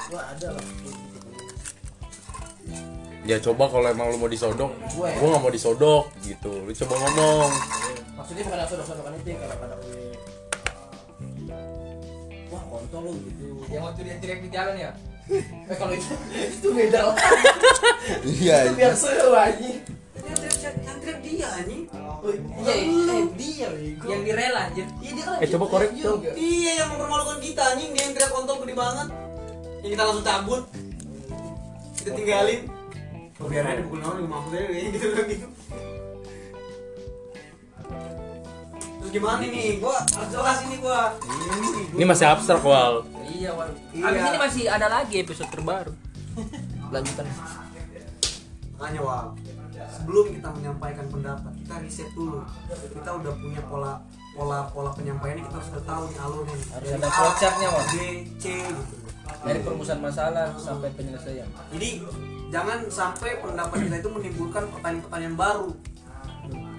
gue 0.05 0.19
ada 0.19 0.47
lah 0.49 0.65
ya 3.21 3.37
coba 3.39 3.63
kalau 3.67 3.87
emang 3.87 4.07
lu 4.09 4.17
mau 4.17 4.27
disodok 4.27 4.71
Gue 4.89 5.05
ya. 5.05 5.19
nggak 5.19 5.41
mau 5.41 5.49
disodok 5.49 6.03
gitu 6.21 6.51
lu 6.59 6.71
coba 6.75 6.93
ngomong 6.97 7.49
maksudnya 8.15 8.43
bukan 8.43 8.57
langsung 8.57 8.81
sodokan 8.83 9.13
itu 9.15 9.29
kalau 9.33 9.55
kata 9.57 9.75
gue 9.79 10.08
kontol 12.89 13.05
lu 13.05 13.21
gitu 13.21 13.45
yang 13.69 13.85
waktu 13.85 14.01
dia 14.01 14.15
teriak 14.17 14.39
di 14.41 14.49
jalan 14.49 14.75
ya 14.75 14.91
eh 15.69 15.77
kalau 15.77 15.93
itu 15.93 16.13
itu 16.49 16.67
beda 16.73 16.99
lah 17.05 17.15
Iya. 18.25 18.55
itu 18.65 18.73
biar 18.73 18.93
seru 18.97 19.29
anjing 19.31 19.77
Yang 20.19 20.97
teriak, 20.99 21.19
dia 21.21 21.47
anjing. 21.53 21.83
iya 22.59 22.73
eh, 22.75 23.23
dia 23.37 23.67
bego 23.69 24.05
yang 24.09 24.21
direla 24.25 24.59
anjir 24.65 24.85
iya 24.99 25.11
dia 25.13 25.23
kan 25.23 25.37
Eh, 25.37 25.47
coba 25.47 25.65
korek 25.69 25.91
juga 25.93 26.29
Iya 26.33 26.71
yang 26.75 26.87
mempermalukan 26.91 27.37
kita 27.39 27.61
anjing 27.67 27.89
dia 27.93 28.01
yang 28.03 28.13
teriak 28.13 28.31
kontol 28.31 28.57
gede 28.59 28.73
banget. 28.73 29.07
Yang 29.79 29.91
kita 29.93 30.03
langsung 30.03 30.25
cabut. 30.25 30.63
Kita 31.95 32.09
tinggalin. 32.11 32.61
Oh, 33.37 33.47
biar 33.47 33.63
aja 33.63 33.79
dipukul 33.79 34.01
orang 34.01 34.17
juga 34.19 34.29
mampus 34.29 34.51
aja 34.51 34.67
gitu 34.67 35.07
gitu. 35.29 35.47
Terus 39.09 39.25
gimana 39.25 39.41
nih? 39.41 39.81
Gua 39.81 39.97
harus 39.97 40.29
jelas 40.29 40.57
ini 40.69 40.77
gua. 40.77 41.01
ini 41.97 42.05
masih 42.05 42.29
abstrak 42.29 42.61
wal 42.61 43.01
iya 43.25 43.49
wan 43.57 43.73
Iya. 43.89 44.05
abis 44.05 44.21
ini 44.21 44.37
masih 44.37 44.63
ada 44.69 44.85
lagi 44.85 45.15
episode 45.17 45.49
terbaru 45.49 45.93
lanjutan 46.93 47.25
Makanya 48.77 49.01
wah, 49.01 49.33
sebelum 49.89 50.25
kita 50.29 50.49
menyampaikan 50.53 51.09
pendapat 51.09 51.51
kita 51.57 51.73
riset 51.81 52.09
dulu. 52.13 52.45
Kita 52.69 53.09
udah 53.11 53.33
punya 53.35 53.61
pola 53.65 53.97
pola 54.31 54.69
pola 54.69 54.93
penyampaiannya 54.93 55.43
kita 55.43 55.57
harus 55.57 55.69
tahu 55.83 56.03
nih 56.07 56.17
alurnya. 56.21 56.55
harus 56.77 56.89
ada 56.95 57.03
A, 57.03 57.11
flowchartnya 57.11 57.67
wah 57.67 57.85
B, 57.89 57.95
C 58.39 58.45
gitu. 58.61 58.83
dari 59.41 59.59
perumusan 59.59 59.99
masalah 59.99 60.53
sampai 60.55 60.93
penyelesaian 60.95 61.49
Jadi 61.75 61.89
jangan 62.47 62.85
sampai 62.87 63.41
pendapat 63.41 63.89
kita 63.89 63.95
itu 63.99 64.09
menimbulkan 64.13 64.63
pertanyaan-pertanyaan 64.69 65.35
baru. 65.35 65.69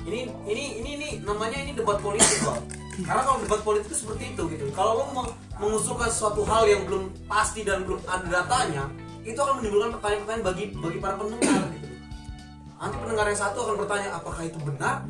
Ini 0.00 0.18
ini 0.44 0.64
ini 0.76 0.90
ini 0.94 1.08
namanya 1.20 1.58
ini 1.58 1.72
debat 1.72 1.98
politik 1.98 2.40
bang. 2.40 2.60
Karena 3.00 3.22
kalau 3.22 3.38
debat 3.38 3.60
politik 3.60 3.86
itu 3.86 3.96
seperti 3.98 4.24
itu 4.30 4.42
gitu. 4.48 4.64
Kalau 4.70 4.92
lo 4.94 5.04
meng- 5.10 5.32
mengusulkan 5.56 6.08
suatu 6.08 6.42
hal 6.42 6.64
yang 6.64 6.84
belum 6.84 7.12
pasti 7.24 7.60
dan 7.60 7.84
belum 7.84 8.00
ada 8.04 8.24
datanya, 8.24 8.88
itu 9.20 9.36
akan 9.36 9.60
menimbulkan 9.60 9.92
pertanyaan-pertanyaan 9.94 10.44
bagi 10.44 10.64
bagi 10.74 10.98
para 10.98 11.14
pendengar 11.14 11.60
gitu. 11.70 11.88
Nanti 12.76 12.96
pendengar 12.96 13.24
yang 13.26 13.38
satu 13.38 13.58
akan 13.62 13.74
bertanya 13.76 14.08
apakah 14.10 14.42
itu 14.42 14.58
benar? 14.58 15.04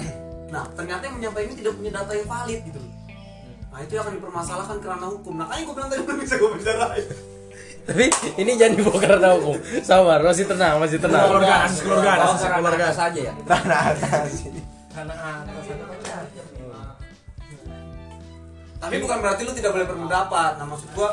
Nah 0.49 0.65
ternyata 0.75 1.03
yang 1.05 1.17
menyampaikan 1.17 1.49
ini 1.49 1.57
tidak 1.57 1.73
punya 1.77 1.91
data 1.93 2.13
yang 2.13 2.27
valid 2.27 2.61
gitu. 2.65 2.81
Nah 3.71 3.79
itu 3.81 3.93
yang 3.93 4.03
akan 4.03 4.15
dipermasalahkan 4.19 4.77
karena 4.81 5.07
hukum. 5.09 5.33
Nah 5.35 5.47
kayaknya 5.47 5.65
gue 5.65 5.75
bilang 5.75 5.89
tadi 5.89 6.03
belum 6.07 6.19
bisa 6.19 6.35
gue 6.37 6.51
bicarain. 6.53 7.07
tapi 7.81 8.07
ini 8.37 8.55
jangan 8.55 8.77
dibawa 8.77 8.99
karena 9.01 9.29
hukum 9.35 9.57
sabar 9.81 10.21
masih 10.21 10.45
tenang 10.45 10.77
masih 10.79 11.01
tenang 11.01 11.27
karena 11.27 11.65
kekeluargaan. 11.65 12.21
atas 12.77 12.93
saja 12.95 13.21
ya 13.25 13.35
Tanah 13.49 13.83
atas. 15.09 15.65
karena 15.65 15.85
atas 15.89 16.29
Tapi 18.81 18.97
bukan 18.97 19.19
berarti 19.21 19.43
lu 19.45 19.53
tidak 19.53 19.71
boleh 19.77 19.87
berpendapat. 19.87 20.53
Nah, 20.57 20.67
maksud 20.67 20.89
gua 20.97 21.13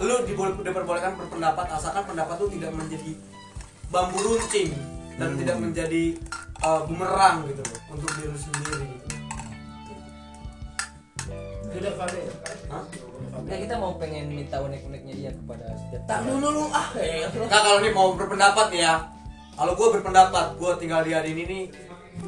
lu 0.00 0.24
diboleh 0.24 0.56
diperbolehkan 0.64 1.12
berpendapat 1.16 1.66
asalkan 1.76 2.08
pendapat 2.08 2.40
lu 2.40 2.48
tidak 2.48 2.72
menjadi 2.72 3.12
bambu 3.92 4.18
runcing 4.22 4.72
dan 5.20 5.36
tidak 5.36 5.56
menjadi 5.60 6.16
uh, 6.64 6.80
bumerang 6.88 7.44
gitu 7.44 7.60
loh 7.60 7.80
untuk 7.92 8.08
diri 8.16 8.38
sendiri 8.38 8.86
gitu. 8.96 9.08
sudah 11.70 11.92
kali 11.94 12.20
Hah? 12.72 12.84
ya 13.46 13.56
kita 13.62 13.74
mau 13.78 13.94
pengen 13.94 14.26
minta 14.32 14.58
unek-uneknya 14.58 15.14
dia 15.14 15.30
kepada 15.30 15.70
setiap 15.78 16.02
tak 16.08 16.20
dulu 16.26 16.48
lu 16.50 16.64
ah 16.72 16.88
eh, 16.98 17.28
Nah, 17.30 17.60
kalau 17.62 17.78
ini 17.84 17.90
mau 17.94 18.14
berpendapat 18.16 18.72
nih 18.74 18.82
ya. 18.82 18.94
Kalau 19.60 19.76
gua 19.76 19.88
berpendapat, 19.92 20.56
gua 20.56 20.80
tinggal 20.80 21.04
di 21.04 21.12
hari 21.12 21.36
ini 21.36 21.42
nih 21.44 21.62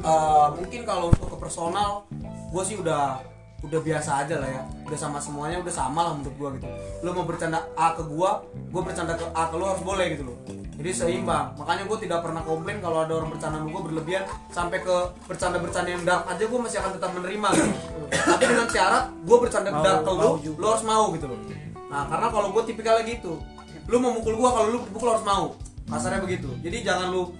uh, 0.01 0.49
mungkin 0.57 0.81
kalau 0.81 1.13
untuk 1.13 1.29
ke 1.29 1.37
personal 1.37 2.09
gua 2.49 2.63
sih 2.65 2.81
udah 2.81 3.21
udah 3.63 3.79
biasa 3.79 4.27
aja 4.27 4.41
lah 4.41 4.49
ya. 4.49 4.61
Udah 4.83 4.99
sama 4.99 5.21
semuanya 5.21 5.61
udah 5.61 5.71
sama 5.71 6.03
lah 6.09 6.13
menurut 6.17 6.35
gua 6.35 6.49
gitu. 6.57 6.67
Lu 7.05 7.09
mau 7.13 7.23
bercanda 7.23 7.63
A 7.77 7.93
ke 7.93 8.03
gua 8.03 8.41
gua 8.73 8.81
bercanda 8.81 9.13
ke 9.13 9.25
A 9.31 9.47
ke 9.47 9.55
lu 9.55 9.65
harus 9.69 9.83
boleh 9.85 10.17
gitu 10.17 10.27
loh. 10.27 10.37
Jadi 10.73 10.89
seimbang. 10.89 11.53
Makanya 11.55 11.85
gua 11.87 11.97
tidak 12.01 12.19
pernah 12.25 12.41
komplain 12.43 12.81
kalau 12.83 13.05
ada 13.05 13.13
orang 13.15 13.31
bercanda 13.31 13.61
sama 13.61 13.69
gua 13.71 13.83
berlebihan 13.87 14.23
sampai 14.51 14.81
ke 14.81 14.95
bercanda-bercanda 15.29 15.89
yang 15.95 16.03
dark 16.03 16.27
aja 16.27 16.43
gua 16.43 16.59
masih 16.65 16.77
akan 16.83 16.91
tetap 16.97 17.09
menerima 17.13 17.47
gitu. 17.55 17.71
Tapi 18.09 18.43
dengan 18.49 18.67
syarat 18.67 19.03
gua 19.23 19.37
bercanda 19.39 19.69
dark 19.71 19.99
ke 20.03 20.11
lu 20.11 20.29
lu 20.59 20.65
harus 20.67 20.83
mau 20.83 21.05
gitu 21.15 21.25
loh. 21.31 21.39
Nah 21.87 22.01
karena 22.09 22.27
kalau 22.33 22.47
gua 22.51 22.63
tipikalnya 22.67 23.03
gitu. 23.05 23.39
Lu 23.87 23.95
mau 23.99 24.11
mukul 24.11 24.35
gua 24.35 24.49
kalau 24.59 24.67
lu 24.75 24.79
dipukul 24.83 25.13
harus 25.13 25.23
mau. 25.23 25.55
Kasarnya 25.87 26.19
begitu. 26.19 26.51
Jadi 26.59 26.83
jangan 26.83 27.11
lu 27.11 27.31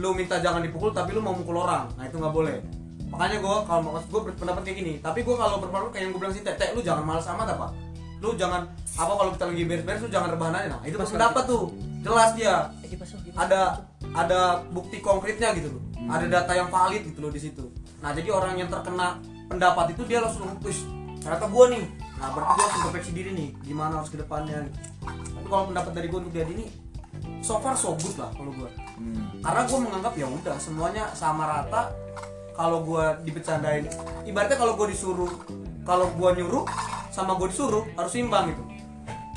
lu 0.00 0.16
minta 0.16 0.40
jangan 0.40 0.64
dipukul 0.64 0.90
tapi 0.96 1.12
lu 1.12 1.20
mau 1.20 1.36
mukul 1.36 1.60
orang. 1.60 1.92
Nah 2.00 2.08
itu 2.08 2.16
nggak 2.16 2.32
boleh. 2.32 2.56
Makanya 3.12 3.36
gue 3.44 3.56
kalau 3.68 3.80
mau 3.84 3.92
gue 4.00 4.20
berpendapat 4.32 4.62
kayak 4.64 4.78
gini. 4.80 4.94
Tapi 5.04 5.20
gue 5.20 5.36
kalau 5.36 5.60
berpendapat 5.60 5.90
kayak 5.92 6.02
yang 6.08 6.12
gue 6.16 6.20
bilang 6.24 6.34
sih 6.34 6.42
tete 6.42 6.72
lu 6.72 6.80
jangan 6.80 7.04
malas 7.04 7.28
amat 7.28 7.52
apa? 7.52 7.66
Lu 8.24 8.32
jangan 8.32 8.64
apa 8.96 9.12
kalau 9.12 9.30
kita 9.36 9.44
lagi 9.52 9.62
beres-beres 9.68 10.00
lu 10.00 10.10
jangan 10.10 10.28
rebahan 10.32 10.54
aja. 10.56 10.68
Nah 10.72 10.80
itu 10.88 10.96
pendapat 10.96 11.44
tuh. 11.44 11.64
jelas 12.00 12.32
dia. 12.32 12.72
Ada 13.36 13.84
ada 14.16 14.64
bukti 14.72 15.04
konkretnya 15.04 15.52
gitu 15.52 15.76
loh. 15.76 15.82
Ada 16.08 16.26
data 16.26 16.52
yang 16.56 16.72
valid 16.72 17.04
gitu 17.04 17.20
loh 17.20 17.28
di 17.28 17.40
situ. 17.44 17.68
Nah 18.00 18.16
jadi 18.16 18.32
orang 18.32 18.56
yang 18.56 18.72
terkena 18.72 19.20
pendapat 19.52 19.92
itu 19.92 20.08
dia 20.08 20.24
langsung 20.24 20.48
push 20.64 20.88
ternyata 21.20 21.44
gue 21.44 21.64
nih. 21.76 21.84
Nah 22.16 22.28
berarti 22.32 22.52
gue 22.56 22.64
harus 22.64 22.76
introspeksi 22.80 23.10
diri 23.12 23.30
nih. 23.36 23.48
Gimana 23.68 24.00
harus 24.00 24.08
ke 24.08 24.16
depannya? 24.16 24.64
Tapi 25.04 25.46
kalau 25.50 25.68
pendapat 25.68 25.92
dari 25.92 26.06
gue 26.08 26.18
untuk 26.24 26.32
dia 26.32 26.48
ini 26.48 26.72
so 27.38 27.62
far 27.62 27.78
so 27.78 27.94
good 27.96 28.16
lah 28.18 28.30
kalau 28.34 28.52
gue 28.52 28.70
karena 29.40 29.62
gue 29.64 29.78
menganggap 29.80 30.12
ya 30.18 30.26
udah 30.28 30.56
semuanya 30.60 31.04
sama 31.16 31.48
rata. 31.48 31.88
Kalau 32.50 32.84
gue 32.84 33.04
dibecandain 33.24 33.88
ibaratnya 34.28 34.60
kalau 34.60 34.76
gue 34.76 34.92
disuruh 34.92 35.32
kalau 35.88 36.12
gue 36.12 36.30
nyuruh 36.36 36.68
sama 37.08 37.32
gue 37.40 37.48
disuruh 37.48 37.88
harus 37.96 38.12
imbang 38.20 38.52
gitu. 38.52 38.62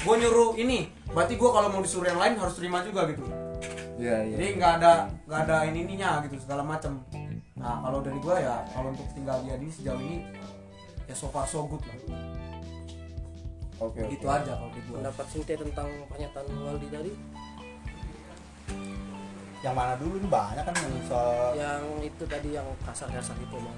Gue 0.03 0.15
nyuruh 0.19 0.59
ini 0.59 0.91
berarti 1.15 1.39
gue 1.39 1.47
kalau 1.47 1.71
mau 1.71 1.79
disuruh 1.79 2.11
yang 2.11 2.19
lain 2.19 2.35
harus 2.35 2.59
terima 2.59 2.83
juga 2.83 3.07
gitu. 3.07 3.23
Iya 3.93 4.27
iya. 4.27 4.35
jadi 4.35 4.47
nggak 4.59 4.71
ada 4.81 4.91
nggak 5.29 5.39
ada 5.47 5.57
ini 5.69 5.79
ininya 5.85 6.19
gitu 6.25 6.41
segala 6.41 6.65
macam 6.65 6.97
nah 7.53 7.79
kalau 7.85 8.01
dari 8.01 8.17
gue 8.17 8.35
ya 8.41 8.65
kalau 8.73 8.89
untuk 8.89 9.05
tinggal 9.13 9.37
dia 9.45 9.55
ini 9.55 9.69
sejauh 9.69 10.01
ini 10.01 10.25
ya 11.07 11.15
so 11.15 11.31
far 11.31 11.47
so 11.47 11.63
good 11.63 11.79
lah. 11.87 11.95
Oke. 13.79 14.01
Gitu 14.07 14.27
aja 14.27 14.51
kalau 14.55 14.71
di 14.71 14.81
gua. 14.87 14.95
Pendapat 14.99 15.25
Sintia 15.31 15.55
tentang 15.59 15.87
pernyataan 16.07 16.45
Waldi 16.63 16.87
tadi 16.91 17.11
yang 19.63 19.73
mana 19.73 19.95
dulu 19.95 20.19
nih 20.19 20.29
banyak 20.29 20.63
kan 20.67 20.75
yang 20.75 20.95
soal 21.07 21.55
yang 21.55 21.81
itu 22.03 22.23
tadi 22.27 22.49
yang 22.51 22.67
kasar-kasar 22.83 23.35
itu 23.39 23.55
bang 23.55 23.77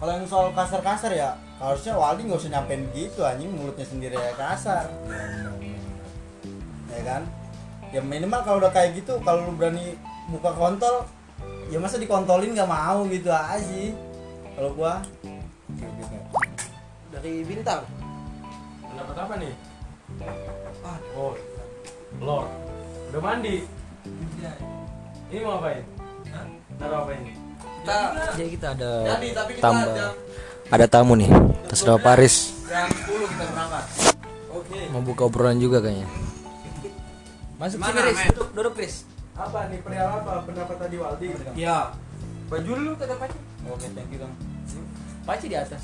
kalau 0.00 0.12
yang 0.18 0.26
soal 0.26 0.48
kasar-kasar 0.56 1.12
ya 1.14 1.36
harusnya 1.60 1.94
Waldi 1.94 2.26
nggak 2.26 2.40
usah 2.40 2.50
nyampein 2.56 2.82
gitu 2.96 3.20
anjing 3.22 3.52
mulutnya 3.52 3.84
sendiri 3.84 4.16
ya 4.16 4.32
kasar 4.34 4.88
ya 6.88 7.00
kan 7.04 7.22
ya 7.92 8.00
minimal 8.00 8.40
kalau 8.42 8.58
udah 8.64 8.72
kayak 8.72 8.96
gitu 8.96 9.20
kalau 9.20 9.46
lu 9.46 9.52
berani 9.54 9.94
buka 10.32 10.50
kontol 10.56 11.04
ya 11.68 11.76
masa 11.76 12.00
dikontolin 12.00 12.56
nggak 12.56 12.68
mau 12.68 13.04
gitu 13.12 13.28
aja 13.28 13.60
sih 13.60 13.92
kalau 14.56 14.72
gua 14.72 15.04
dari 17.12 17.44
bintang 17.44 17.84
Pendapat 18.92 19.16
apa 19.24 19.34
nih? 19.40 19.54
Oh, 21.16 21.32
lor. 22.20 22.44
Udah 23.08 23.20
mandi? 23.24 23.64
Ini 25.32 25.38
mau 25.46 25.58
ngapain? 25.58 25.84
Taruh 26.80 26.98
apa 27.06 27.10
ini? 27.14 27.32
kita 27.82 27.98
Jadi 28.38 28.50
kita 28.54 28.66
ada 28.78 28.90
jadi 29.18 29.28
tapi 29.34 29.50
kita 29.58 29.64
tambah 29.66 29.90
jam, 29.90 30.12
ada 30.70 30.86
tamu 30.86 31.12
nih. 31.18 31.30
Terserah 31.66 31.98
Paris 31.98 32.34
jam 32.70 32.86
10 32.86 33.10
kita 33.10 33.44
berangkat 33.50 33.84
oke 34.54 34.78
mau 34.94 35.02
buka 35.02 35.22
obrolan 35.26 35.58
juga 35.58 35.82
kayaknya. 35.82 36.06
Masuk 37.58 37.78
Gimana, 37.78 37.94
sini, 37.94 38.06
Riz. 38.06 38.18
men? 38.18 38.30
Duduk, 38.34 38.48
duduk, 38.54 38.74
Riz. 38.78 38.94
Apa 39.34 39.58
nih 39.70 39.78
perihal 39.82 40.10
apa 40.22 40.32
pendapat 40.46 40.76
tadi 40.78 40.96
Waldi? 40.98 41.26
iya 41.58 41.78
Baju 42.50 42.72
lu 42.78 42.92
kata 42.98 43.14
Paci. 43.18 43.38
oke 43.66 43.86
thank 43.96 44.10
you 44.12 44.18
kang 44.22 44.34
Paci 45.26 45.46
di 45.50 45.56
atas. 45.58 45.82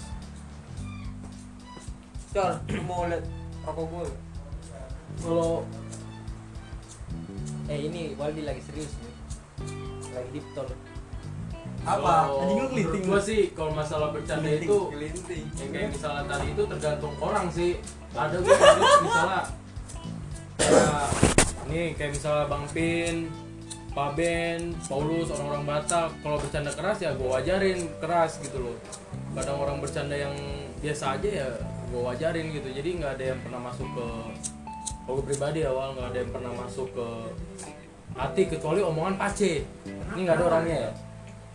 Cor, 2.34 2.60
mau 2.86 3.08
lihat 3.08 3.24
rokok 3.64 3.84
gue? 3.88 4.06
Kalau 5.24 5.64
Eh 7.68 7.84
ini 7.84 8.16
Waldi 8.16 8.48
lagi 8.48 8.64
serius 8.64 8.96
nih. 9.04 9.14
Lagi 10.16 10.28
deep 10.32 10.46
talk. 10.56 10.72
apa? 11.88 12.28
Kalau 12.28 12.42
Anjing 12.44 12.84
lu 12.84 12.98
gua 13.06 13.20
sih 13.22 13.54
kalau 13.56 13.72
masalah 13.72 14.12
bercanda 14.12 14.50
itu 14.50 14.92
yang 15.56 15.70
kayak 15.72 15.88
misalnya 15.94 16.24
tadi 16.26 16.46
itu 16.52 16.62
tergantung 16.68 17.14
orang 17.22 17.46
sih. 17.48 17.80
Ada 18.12 18.36
gue 18.40 18.56
misalnya 19.04 19.40
kayak 20.58 21.08
nih 21.68 21.88
kayak 21.94 22.10
misalnya 22.16 22.44
Bang 22.48 22.66
Pin 22.72 23.16
Pak 23.98 24.14
Ben, 24.14 24.78
Paulus, 24.86 25.26
orang-orang 25.32 25.64
Batak. 25.64 26.08
Kalau 26.22 26.36
bercanda 26.38 26.70
keras 26.70 26.98
ya 27.02 27.10
gue 27.16 27.28
wajarin 27.28 27.78
keras 27.98 28.38
gitu 28.40 28.58
loh. 28.68 28.76
Kadang 29.32 29.58
orang 29.60 29.78
bercanda 29.80 30.16
yang 30.16 30.34
biasa 30.80 31.20
aja 31.20 31.28
ya 31.44 31.48
gue 31.88 32.00
wajarin 32.00 32.52
gitu. 32.52 32.68
Jadi 32.68 33.00
nggak 33.00 33.12
ada 33.18 33.24
yang 33.34 33.40
pernah 33.44 33.60
masuk 33.64 33.88
ke 33.92 34.06
kalau 35.08 35.24
gue 35.24 35.26
pribadi 35.32 35.64
awal 35.64 35.96
nggak 35.96 36.08
ada 36.12 36.18
yang 36.20 36.32
pernah 36.36 36.52
masuk 36.52 36.88
ke 36.92 37.08
hati 38.18 38.42
kecuali 38.50 38.82
omongan 38.82 39.14
pace 39.14 39.62
ini 39.86 40.20
nggak 40.26 40.36
ada 40.42 40.44
orangnya 40.50 40.76
ya? 40.90 40.92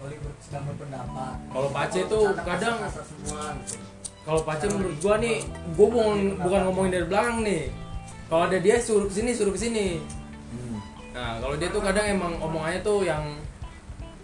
Oli 0.03 0.15
sedang 0.43 0.63
berpendapat. 0.67 1.36
Kalau 1.48 1.70
Pace 1.72 2.01
tuh 2.12 2.25
kadang 2.43 2.75
gitu. 2.84 3.01
kalau 4.27 4.41
Pace 4.43 4.65
menurut 4.67 4.98
gua 5.00 5.15
nih 5.15 5.38
gua 5.79 5.88
bukan 5.88 6.17
bukan 6.43 6.60
ngomongin 6.67 6.91
dari 6.91 7.05
belakang 7.08 7.39
nih. 7.43 7.63
Kalau 8.27 8.43
ada 8.48 8.58
dia 8.60 8.75
suruh 8.84 9.08
ke 9.08 9.13
sini 9.15 9.32
suruh 9.32 9.53
ke 9.55 9.62
sini 9.62 9.88
nah 11.13 11.38
kalau 11.38 11.53
dia 11.53 11.70
tuh 11.70 11.77
kadang 11.77 12.10
emang 12.10 12.34
omongannya 12.41 12.82
tuh 12.82 13.05
yang 13.05 13.22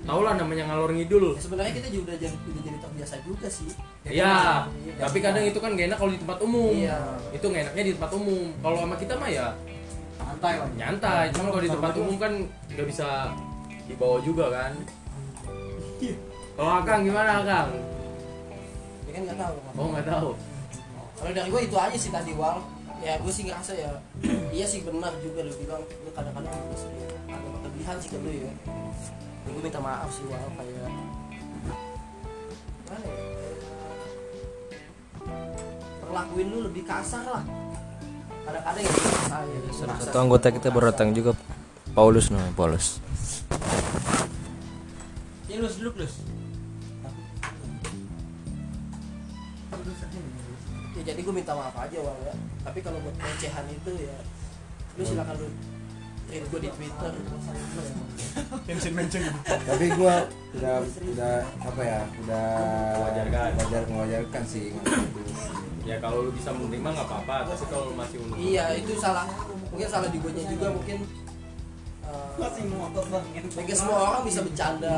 tau 0.10 0.26
lah 0.26 0.34
namanya 0.34 0.66
ngalor 0.66 0.90
ngidul. 0.96 1.38
Ya, 1.38 1.42
sebenarnya 1.44 1.74
kita 1.76 1.88
juga 1.94 2.04
udah 2.10 2.18
jadi 2.18 2.36
udah 2.50 2.62
jadi 2.66 2.78
terbiasa 2.82 3.16
juga 3.22 3.48
sih. 3.52 3.70
Iya, 4.08 4.66
tapi 4.96 5.18
kadang 5.20 5.44
itu 5.44 5.60
kan 5.60 5.76
gak 5.76 5.92
enak 5.92 6.00
kalau 6.00 6.12
di 6.16 6.20
tempat 6.24 6.40
umum. 6.40 6.72
Iya. 6.72 6.98
Itu 7.36 7.46
gak 7.52 7.62
enaknya 7.68 7.84
di 7.84 7.94
tempat 8.00 8.12
umum. 8.16 8.48
Kalau 8.64 8.78
sama 8.80 8.96
kita 8.98 9.14
mah 9.20 9.30
ya 9.30 9.48
santai 10.30 10.54
lah 10.62 10.70
nyantai. 10.78 11.26
Cuma 11.34 11.50
kalau 11.50 11.64
di 11.66 11.72
tempat 11.74 11.94
umum 11.98 12.16
kan 12.22 12.34
nggak 12.70 12.88
bisa 12.88 13.34
dibawa 13.90 14.18
juga 14.22 14.46
kan. 14.54 14.74
Kalau 16.54 16.72
Akang 16.80 17.02
gimana 17.04 17.42
Akang? 17.42 17.70
ya 19.10 19.12
kan 19.18 19.22
nggak 19.26 19.40
tahu 19.42 19.56
Oh 19.74 19.88
nggak 19.90 20.06
tahu. 20.06 20.30
kalau 21.18 21.32
dari 21.34 21.50
gue 21.50 21.62
itu 21.66 21.76
aja 21.76 21.98
sih 21.98 22.12
tadi 22.14 22.32
wal 22.38 22.62
ya 23.02 23.18
gue 23.18 23.32
sih 23.34 23.44
ngerasa 23.50 23.74
ya 23.76 23.92
iya 24.56 24.64
sih 24.70 24.86
benar 24.86 25.12
juga 25.20 25.44
lu 25.44 25.52
bilang 25.58 25.82
lu 25.82 26.10
kadang-kadang 26.14 26.54
ada 26.54 27.48
kelebihan 27.60 27.96
sih 28.00 28.10
ke 28.14 28.18
lu 28.22 28.30
ya 28.32 28.54
ya 29.44 29.50
gue 29.50 29.62
minta 29.66 29.82
maaf 29.82 30.08
sih 30.14 30.24
wal 30.30 30.38
kayak 30.56 30.72
gimana 32.86 33.02
ya 33.04 33.24
perlakuin 36.06 36.48
lu 36.54 36.60
lebih 36.70 36.84
kasar 36.86 37.26
lah 37.26 37.44
ya 38.54 38.62
ya 38.82 39.96
satu 40.02 40.18
anggota 40.18 40.48
kita 40.50 40.74
baru 40.74 40.90
datang 40.92 41.14
juga 41.14 41.38
Paulus 41.94 42.30
namanya 42.34 42.54
Paulus. 42.54 43.02
Lus 45.60 45.76
duduk 45.76 46.08
lus. 46.08 46.24
ya 51.00 51.16
jadi 51.16 51.20
gue 51.24 51.32
minta 51.32 51.56
maaf 51.56 51.76
aja 51.80 51.98
wal 52.04 52.16
ya 52.28 52.36
tapi 52.68 52.84
kalau 52.84 53.00
buat 53.00 53.16
pelecehan 53.16 53.66
itu 53.72 53.92
ya 54.04 54.18
lu 55.00 55.04
silakan 55.08 55.36
lu 55.40 55.48
tweet 56.28 56.44
gue 56.44 56.60
di 56.60 56.70
twitter 56.76 57.12
tapi 59.64 59.86
gua 59.96 60.28
udah 60.60 60.76
udah 60.84 61.36
apa 61.64 61.82
ya 61.82 62.00
udah 62.28 62.46
Mewajarkan. 63.00 63.50
wajar 63.64 63.84
mewajarkan 63.88 64.44
sih 64.44 64.76
Ya 65.90 65.98
kalau 65.98 66.30
lu 66.30 66.32
bisa 66.38 66.54
menerima 66.54 66.86
nggak 66.94 67.08
apa-apa. 67.10 67.36
Tapi 67.50 67.66
kalau 67.74 67.84
lu 67.90 67.96
masih 67.98 68.18
untung. 68.22 68.38
iya 68.38 68.66
itu 68.78 68.94
salah 69.02 69.26
mungkin 69.74 69.88
salah 69.90 70.10
di 70.14 70.18
gue 70.22 70.32
juga 70.34 70.68
mungkin 70.70 70.98
eh, 72.06 72.30
masih 72.38 72.64
ngotot 72.74 73.06
banget 73.10 73.44
mungkin 73.54 73.76
semua 73.78 73.98
orang 74.06 74.22
bisa 74.26 74.40
bercanda 74.46 74.98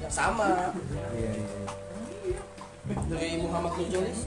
yang 0.00 0.12
sama 0.12 0.72
iya 1.16 1.30
iya 1.36 2.40
dari 3.06 3.38
Muhammad 3.38 3.72
Nurjolis 3.78 4.26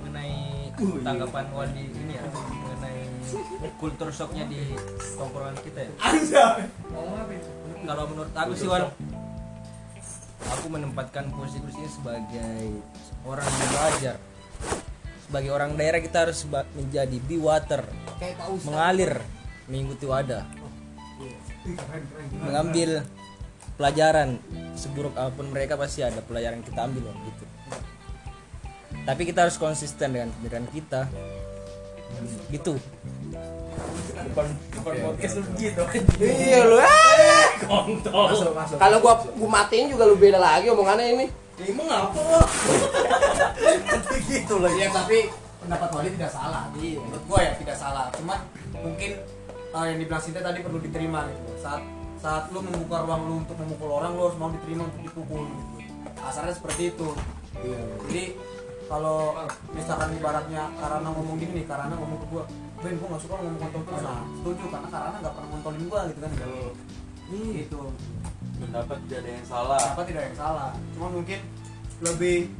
mengenai 0.00 0.72
tanggapan 1.04 1.46
Waldi 1.54 1.84
ini 1.92 2.12
ya 2.16 2.24
mengenai 2.32 2.98
kultur 3.78 4.08
shocknya 4.10 4.48
di 4.48 4.74
tongkrongan 5.18 5.58
kita 5.60 5.84
ya. 5.84 5.92
Kalau 7.84 8.04
menurut 8.10 8.32
aku 8.34 8.52
sih 8.58 8.66
Wal, 8.66 8.90
aku 10.48 10.66
menempatkan 10.70 11.30
posisi 11.34 11.60
ini 11.62 11.86
sebagai 11.86 12.62
orang 13.26 13.46
yang 13.46 13.70
belajar. 13.74 14.16
Sebagai 15.28 15.52
orang 15.52 15.76
daerah 15.76 16.00
kita 16.00 16.24
harus 16.24 16.40
menjadi 16.72 17.20
be 17.20 17.36
water, 17.36 17.84
kayak 18.16 18.40
Pak 18.40 18.48
Ustadz. 18.48 18.64
Mengalir, 18.64 19.12
mengikuti 19.68 20.08
wadah, 20.08 20.48
mengambil 22.40 23.04
pelajaran. 23.76 24.40
Seburuk 24.72 25.12
apa 25.20 25.28
pun 25.36 25.52
mereka 25.52 25.76
pasti 25.76 26.00
ada 26.00 26.24
pelajaran 26.24 26.64
yang 26.64 26.66
kita 26.66 26.80
ambil 26.80 27.12
ya, 27.12 27.14
gitu. 27.28 27.44
Tapi 29.04 29.22
kita 29.28 29.44
harus 29.44 29.60
konsisten 29.60 30.16
dengan 30.16 30.32
pikiran 30.40 30.64
kita, 30.72 31.12
gitu. 32.48 32.80
Bukan 34.32 34.46
bukan 34.80 34.92
podcast 35.12 35.44
lu 35.44 35.44
iya 36.24 36.64
lu. 36.64 36.80
Kontol. 37.68 38.26
kalau 38.80 38.96
gua 39.02 39.20
gua 39.34 39.50
matiin 39.60 39.92
juga 39.92 40.08
lu 40.08 40.16
beda 40.16 40.38
lagi 40.40 40.70
omongannya 40.72 41.06
ini 41.20 41.26
emang 41.66 41.88
apa 41.90 42.22
gitu 44.30 44.54
loh 44.62 44.72
ya 44.78 44.86
tapi 44.94 45.26
pendapat 45.58 45.88
Wali 45.90 46.10
tidak 46.14 46.32
salah. 46.32 46.62
Iya. 46.78 46.98
menurut 47.02 47.24
gua 47.26 47.38
ya 47.42 47.52
tidak 47.58 47.76
salah. 47.76 48.06
Cuma 48.14 48.34
mungkin 48.78 49.10
eh, 49.74 49.84
yang 49.84 49.98
dibilang 49.98 50.22
Sinta 50.22 50.40
tadi 50.40 50.62
perlu 50.62 50.78
diterima 50.78 51.26
gitu. 51.28 51.52
Saat 51.60 51.82
saat 52.18 52.50
lu 52.50 52.62
membuka 52.62 53.06
ruang 53.06 53.22
lu 53.30 53.34
untuk 53.46 53.56
memukul 53.58 53.90
orang 53.94 54.14
lu 54.14 54.26
harus 54.26 54.38
mau 54.38 54.50
diterima 54.50 54.86
untuk 54.86 55.02
dipukul 55.02 55.42
gitu. 55.44 55.76
Asarnya 56.22 56.54
seperti 56.54 56.94
itu. 56.94 57.08
Jadi 58.08 58.24
kalau 58.88 59.36
misalkan 59.76 60.16
ibaratnya 60.16 60.72
Karana 60.80 61.08
ngomong 61.12 61.36
gini 61.36 61.62
nih 61.62 61.66
Karana 61.68 61.94
ngomong 61.98 62.18
ke 62.22 62.26
gua 62.32 62.44
Ben 62.78 62.94
gua 63.02 63.18
gak 63.18 63.22
suka 63.26 63.34
ngomong 63.42 63.58
kontol 63.58 63.82
terus 63.90 64.02
nah 64.06 64.22
setuju 64.38 64.64
karena 64.70 64.88
Karana 64.88 65.16
gak 65.18 65.34
pernah 65.34 65.48
ngontolin 65.50 65.84
gua 65.90 66.00
gitu 66.08 66.20
kan. 66.22 66.30
Gitu 67.28 67.82
Pendapat 68.58 68.98
tidak 69.06 69.18
ada 69.22 69.30
yang 69.30 69.46
salah. 69.46 69.80
apa 69.80 70.02
tidak 70.04 70.22
yang 70.28 70.36
salah. 70.36 70.70
Cuma 70.94 71.06
mungkin 71.14 71.40
lebih 72.02 72.50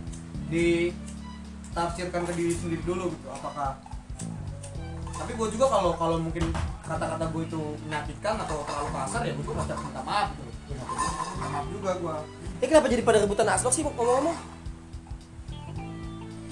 ditafsirkan 0.49 2.23
ke 2.27 2.33
diri 2.39 2.55
sendiri 2.55 2.83
dulu 2.87 3.11
gitu 3.13 3.29
apakah. 3.31 3.79
Tapi 5.19 5.33
gue 5.35 5.49
juga 5.51 5.67
kalau 5.67 5.93
kalau 5.99 6.17
mungkin 6.23 6.55
kata-kata 6.87 7.27
gue 7.35 7.43
itu 7.43 7.61
menyakitkan 7.85 8.35
atau 8.47 8.63
terlalu 8.65 8.91
kasar 8.95 9.21
ya 9.27 9.33
gue 9.35 9.45
juga 9.45 9.57
pasti 9.61 9.73
harus 9.75 9.85
minta 9.91 10.03
maaf 10.07 10.29
gitu. 10.33 10.51
Minta 10.71 11.49
maaf 11.51 11.67
juga 11.69 11.91
gue 11.99 12.17
ini 12.59 12.67
kenapa 12.67 12.91
jadi 12.91 13.03
pada 13.07 13.23
rebutan 13.23 13.47
asbak 13.55 13.71
sih 13.71 13.87
ngomong-ngomong? 13.87 14.35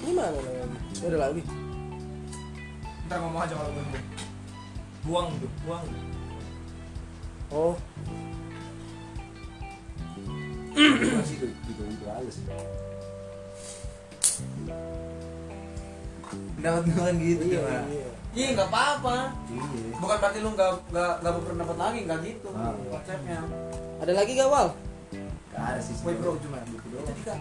Ini 0.07 0.11
mana 0.15 0.31
lagi 0.31 1.03
udah 1.03 1.19
lagi. 1.19 1.41
Ntar 3.11 3.17
ngomong 3.19 3.41
aja 3.43 3.53
kalau 3.59 3.71
gue 3.75 3.83
Buang 5.07 5.31
tuh, 5.39 5.51
buang. 5.63 5.83
oh 7.47 7.75
masih 10.77 11.35
gitu 11.41 11.81
gitu 11.81 12.05
halus 12.05 12.37
pendapat 16.57 16.83
gue 16.89 17.01
kan 17.01 17.15
gitu 17.17 17.43
iya 17.49 17.59
cuma 17.61 17.81
iya. 17.89 18.07
Iya 18.37 18.53
nggak 18.53 18.69
apa-apa. 18.69 19.33
Iya. 19.49 19.97
Bukan 19.97 20.17
berarti 20.21 20.39
lu 20.45 20.49
nggak 20.53 20.71
nggak 20.93 21.13
nggak 21.25 21.33
berpendapat 21.41 21.77
lagi 21.81 21.99
nggak 22.05 22.19
gitu. 22.21 22.47
Ah. 22.53 22.69
konsepnya. 22.93 23.39
Ada 23.97 24.13
lagi 24.13 24.31
gak 24.37 24.49
wal? 24.53 24.67
Gak 25.49 25.63
ada 25.73 25.79
sih 25.81 25.97
Woi, 26.05 26.13
bro. 26.21 26.37
cuma 26.37 26.61
gitu 26.69 26.85
doang. 26.93 27.07
Jadi 27.09 27.21
kan 27.25 27.39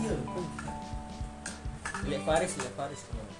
iya. 0.00 0.14
Lek 2.08 2.22
Faris 2.24 2.52
Lek 2.56 2.72
Faris 2.72 3.00
ke 3.04 3.12
mana? 3.12 3.32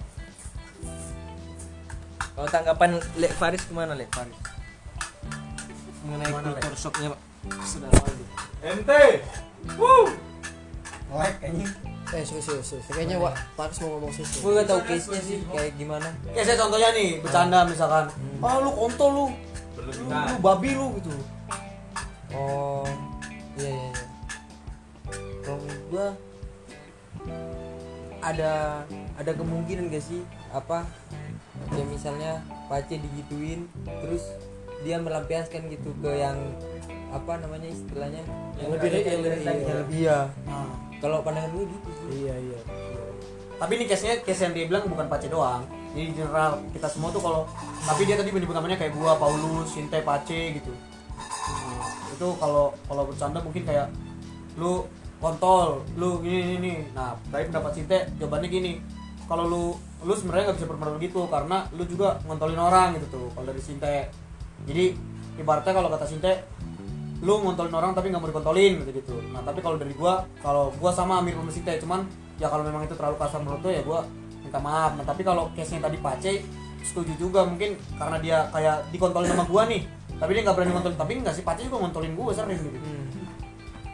Kalau 2.37 2.49
tanggapan 2.53 2.91
Lek 3.17 3.33
Faris 3.41 3.63
ke 3.65 3.73
mana 3.73 3.97
Lek 3.97 4.13
Faris? 4.13 4.37
Mengenai 6.05 6.29
kultur 6.29 6.77
shocknya 6.77 7.17
saudara 7.67 7.95
Waldi 7.99 8.25
ente 8.63 9.05
Wuh. 9.79 10.11
like 11.13 11.39
kayaknya. 11.39 11.69
Eh 12.13 12.23
serius 12.27 12.45
serius 12.45 12.67
serius. 12.67 12.87
kayaknya 12.91 13.17
wak 13.23 13.35
Paris 13.55 13.79
mau 13.83 13.97
ngomong 13.97 14.13
serius 14.13 14.43
gue 14.43 14.53
gak 14.59 14.67
tau 14.69 14.81
case 14.85 15.07
nya 15.13 15.21
sih 15.23 15.39
kayak 15.49 15.73
gimana. 15.79 16.09
Kayak 16.35 16.47
saya 16.51 16.59
contohnya 16.61 16.89
nih 16.93 17.11
bercanda 17.23 17.59
misalkan. 17.65 18.05
Ah 18.43 18.59
lu 18.59 18.71
kontol 18.75 19.11
lu. 19.11 19.27
Lu, 19.83 19.91
lu 20.11 20.37
babi 20.43 20.71
lu 20.75 20.87
gitu. 21.01 21.11
Oh 22.33 22.87
iya 23.59 23.71
iya 23.71 23.89
iya. 23.91 24.05
Kalau 25.43 25.63
gua 25.91 26.07
ada 28.23 28.87
ada 29.19 29.33
kemungkinan 29.35 29.91
gak 29.91 30.05
sih 30.05 30.23
apa 30.55 30.87
ya 31.75 31.85
misalnya 31.87 32.43
Pace 32.71 32.97
digituin 32.99 33.67
terus 34.03 34.27
dia 34.83 34.99
melampiaskan 34.99 35.71
gitu 35.71 35.95
ke 36.03 36.11
yang 36.19 36.39
apa 37.13 37.33
namanya 37.39 37.69
istilahnya 37.69 38.23
Yang 38.57 38.71
lebih 38.73 38.89
re- 38.89 39.05
yang 39.05 39.21
lebih- 39.21 39.45
yang 39.45 39.59
iya. 39.61 39.79
iya. 39.93 40.19
Nah. 40.49 40.73
kalau 41.03 41.19
pandangan 41.21 41.51
gue 41.51 41.65
gitu 41.67 41.89
sih. 41.93 42.07
Iya 42.25 42.35
iya. 42.39 42.61
Tapi 43.59 43.73
ini 43.75 43.85
case 43.87 44.03
nya 44.07 44.15
case 44.19 44.43
yang 44.43 44.55
dia 44.55 44.67
bilang 44.67 44.87
bukan 44.87 45.07
Pace 45.07 45.27
doang. 45.27 45.63
Jadi 45.93 46.19
general 46.19 46.59
kita 46.73 46.89
semua 46.89 47.13
tuh 47.13 47.23
kalau 47.23 47.47
tapi 47.85 48.07
dia 48.07 48.17
tadi 48.17 48.33
menyebut 48.33 48.55
namanya 48.55 48.75
kayak 48.75 48.91
gua 48.97 49.15
Paulus 49.15 49.71
Sinte 49.71 50.03
Pace 50.03 50.59
gitu. 50.59 50.73
Nah, 50.73 51.87
itu 52.11 52.29
kalau 52.39 52.75
kalau 52.87 53.03
bercanda 53.07 53.39
mungkin 53.39 53.63
kayak 53.63 53.87
lu 54.59 54.83
kontol 55.19 55.87
lu 55.95 56.19
gini 56.19 56.39
ini 56.43 56.55
ini 56.59 56.73
nah 56.91 57.15
dari 57.31 57.47
pendapat 57.47 57.71
Sinte 57.77 57.99
jawabannya 58.19 58.49
gini. 58.51 58.73
Kalau 59.31 59.47
lu 59.47 59.65
lu 60.03 60.13
sebenarnya 60.17 60.51
nggak 60.51 60.59
bisa 60.59 60.67
berpendapat 60.67 60.99
gitu 60.99 61.21
karena 61.31 61.57
lu 61.75 61.87
juga 61.87 62.19
ngontolin 62.27 62.59
orang 62.59 62.99
gitu 62.99 63.07
tuh 63.11 63.27
kalau 63.37 63.47
dari 63.47 63.63
Sinte. 63.63 64.11
Jadi 64.67 64.85
ibaratnya 65.39 65.71
kalau 65.71 65.87
kata 65.87 66.07
Sinte 66.07 66.33
lu 67.23 67.39
ngontolin 67.39 67.71
orang 67.71 67.95
tapi 67.95 68.11
nggak 68.11 68.19
mau 68.19 68.31
dikontolin 68.35 68.83
gitu 68.83 68.91
gitu. 68.99 69.15
Nah 69.31 69.47
tapi 69.47 69.63
kalau 69.63 69.79
dari 69.79 69.95
gua 69.95 70.27
kalau 70.43 70.75
gua 70.75 70.91
sama 70.91 71.23
Amir 71.23 71.39
sama 71.39 71.55
Sinte 71.55 71.79
cuman 71.79 72.03
ya 72.43 72.51
kalau 72.51 72.67
memang 72.67 72.83
itu 72.83 72.99
terlalu 72.99 73.15
kasar 73.15 73.39
menurut 73.47 73.63
lu 73.63 73.71
ya 73.71 73.83
gua 73.87 74.03
minta 74.43 74.59
maaf. 74.59 74.99
Nah 74.99 75.07
tapi 75.07 75.23
kalau 75.23 75.47
case 75.55 75.79
nya 75.79 75.87
tadi 75.87 76.03
Pace 76.03 76.43
setuju 76.83 77.15
juga 77.15 77.47
mungkin 77.47 77.79
karena 77.95 78.19
dia 78.19 78.39
kayak 78.51 78.91
dikontolin 78.91 79.31
sama 79.31 79.47
gua 79.47 79.71
nih. 79.71 79.87
Tapi 80.19 80.31
dia 80.35 80.43
nggak 80.43 80.57
berani 80.59 80.71
ngontolin 80.75 80.99
tapi 80.99 81.13
nggak 81.23 81.35
sih 81.39 81.45
Pace 81.47 81.63
juga 81.71 81.79
ngontolin 81.87 82.13
gua 82.19 82.35
sering 82.35 82.59
gitu. 82.59 82.79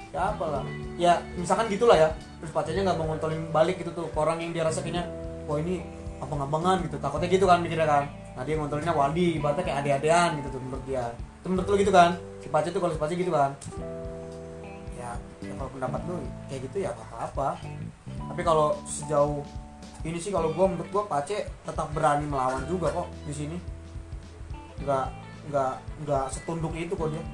Ya 0.09 0.33
apa 0.33 0.45
lah. 0.49 0.65
Ya 0.97 1.21
misalkan 1.37 1.69
gitulah 1.69 2.01
ya. 2.01 2.09
Terus 2.41 2.53
pacanya 2.57 2.81
nggak 2.89 2.97
mau 2.97 3.13
ngontolin 3.13 3.45
balik 3.53 3.77
gitu 3.85 3.93
tuh 3.93 4.09
ke 4.09 4.17
orang 4.17 4.41
yang 4.41 4.57
dia 4.57 4.65
rasa 4.65 4.81
kayaknya 4.81 5.05
wah 5.45 5.61
ini 5.61 5.85
abang-abangan 6.25 6.81
gitu. 6.89 6.97
Takutnya 6.97 7.29
gitu 7.29 7.45
kan 7.45 7.61
mikirnya 7.61 7.85
kan. 7.85 8.09
Nah 8.41 8.43
dia 8.49 8.57
ngontolinnya 8.57 8.97
Waldi 8.97 9.37
ibaratnya 9.37 9.69
kayak 9.69 9.79
ade-adean 9.85 10.41
gitu 10.41 10.49
tuh 10.57 10.61
menurut 10.65 10.81
dia. 10.89 11.13
Itu 11.45 11.47
menurut 11.53 11.69
lu 11.69 11.77
gitu 11.77 11.93
kan 11.93 12.17
Pace 12.49 12.69
tuh 12.73 12.81
kalau 12.81 12.97
Pace 12.97 13.15
gitu 13.15 13.31
kan 13.31 13.53
ya, 14.99 15.15
ya 15.45 15.53
kalau 15.55 15.71
pendapat 15.73 16.01
lu 16.09 16.17
kayak 16.51 16.61
gitu 16.69 16.77
ya 16.83 16.91
nggak 16.93 17.09
apa-apa. 17.15 17.49
Tapi 18.29 18.41
kalau 18.45 18.77
sejauh 18.85 19.41
ini 20.07 20.19
sih 20.21 20.31
kalau 20.31 20.53
gua 20.53 20.67
menurut 20.69 20.89
gua 20.91 21.05
Pace 21.07 21.47
tetap 21.47 21.89
berani 21.95 22.27
melawan 22.27 22.65
juga 22.67 22.91
kok 22.93 23.09
di 23.29 23.33
sini. 23.37 23.57
Nggak 24.83 25.07
nggak 25.49 25.75
nggak 26.05 26.25
setunduk 26.33 26.73
itu 26.77 26.93
kok 26.93 27.09
dia. 27.13 27.25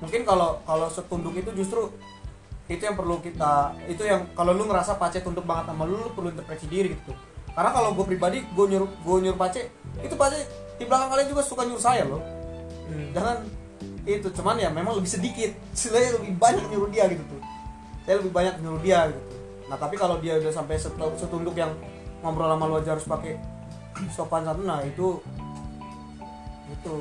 Mungkin 0.00 0.22
kalau 0.26 0.60
kalau 0.64 0.88
setunduk 0.92 1.34
itu 1.36 1.50
justru 1.56 1.92
itu 2.64 2.80
yang 2.80 2.96
perlu 2.96 3.20
kita 3.20 3.76
itu 3.84 4.00
yang 4.08 4.24
kalau 4.32 4.56
lu 4.56 4.64
ngerasa 4.64 4.96
pace 4.96 5.20
tunduk 5.20 5.44
banget 5.44 5.68
sama 5.68 5.84
lu 5.84 6.00
lu 6.00 6.10
perlu 6.16 6.32
introspeksi 6.32 6.64
diri 6.64 6.96
gitu. 6.96 7.12
Karena 7.52 7.70
kalau 7.70 7.92
gue 7.92 8.04
pribadi 8.08 8.40
gue 8.40 8.66
nyuruh 8.72 8.88
gue 8.88 9.16
nyuruh 9.20 9.36
pace 9.36 9.68
itu 10.00 10.14
pace 10.16 10.48
di 10.80 10.88
belakang 10.88 11.12
kalian 11.12 11.28
juga 11.28 11.42
suka 11.44 11.68
nyuruh 11.68 11.84
saya 11.84 12.08
loh. 12.08 12.24
Jangan 13.12 13.44
itu 14.04 14.28
cuman 14.30 14.60
ya 14.60 14.68
memang 14.68 15.00
lebih 15.00 15.08
sedikit. 15.08 15.50
Saya 15.72 16.16
lebih 16.20 16.36
banyak 16.36 16.68
nyuruh 16.68 16.92
dia 16.92 17.08
gitu 17.08 17.24
tuh. 17.24 17.40
Saya 18.04 18.20
lebih 18.20 18.32
banyak 18.36 18.54
nyuruh 18.60 18.82
dia 18.84 19.08
gitu 19.08 19.34
nah 19.64 19.80
tapi 19.80 19.96
kalau 19.96 20.20
dia 20.20 20.36
udah 20.36 20.52
sampai 20.52 20.76
setu- 20.76 21.16
setunduk 21.16 21.56
yang 21.56 21.72
ngobrol 22.20 22.52
sama 22.52 22.68
lu 22.68 22.76
aja 22.80 22.96
harus 22.96 23.06
pakai 23.08 23.40
sopan 24.12 24.44
santun 24.44 24.68
nah 24.68 24.84
itu 24.84 25.20
itu. 26.68 26.96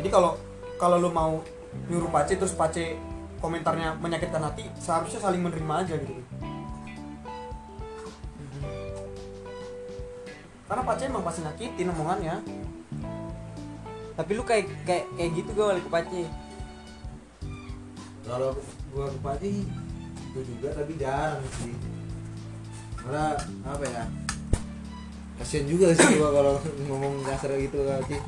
Jadi 0.00 0.08
kalau 0.08 0.36
kalau 0.80 0.96
lu 1.00 1.08
mau 1.12 1.40
nyuruh 1.88 2.08
pace 2.12 2.36
terus 2.36 2.56
pace 2.56 2.96
komentarnya 3.40 3.96
menyakitkan 4.00 4.40
hati 4.40 4.68
seharusnya 4.76 5.20
saling 5.20 5.40
menerima 5.40 5.74
aja 5.84 5.94
gitu. 5.96 6.12
Karena 10.68 10.82
pace 10.84 11.02
emang 11.08 11.24
pasti 11.24 11.40
nyakitin 11.40 11.88
omongannya 11.92 12.34
tapi 14.18 14.30
lu 14.34 14.42
kayak 14.42 14.66
kayak 14.82 15.06
kayak 15.14 15.30
gitu 15.38 15.50
gue 15.54 15.64
balik 15.64 15.84
ke 15.86 15.90
Pace 15.94 16.26
kalau 18.28 18.52
gua 18.92 19.08
ke 19.08 19.64
itu 20.28 20.40
juga 20.44 20.68
tapi 20.76 20.92
jarang 21.00 21.40
sih. 21.64 21.72
Karena 23.00 23.32
apa 23.64 23.84
ya? 23.88 24.04
Kasian 25.40 25.64
juga 25.64 25.96
sih 25.96 26.20
gua 26.20 26.28
kalau 26.36 26.54
ngomong 26.84 27.24
kasar 27.24 27.56
gitu 27.56 27.88
kan 27.88 28.04
sih 28.04 28.20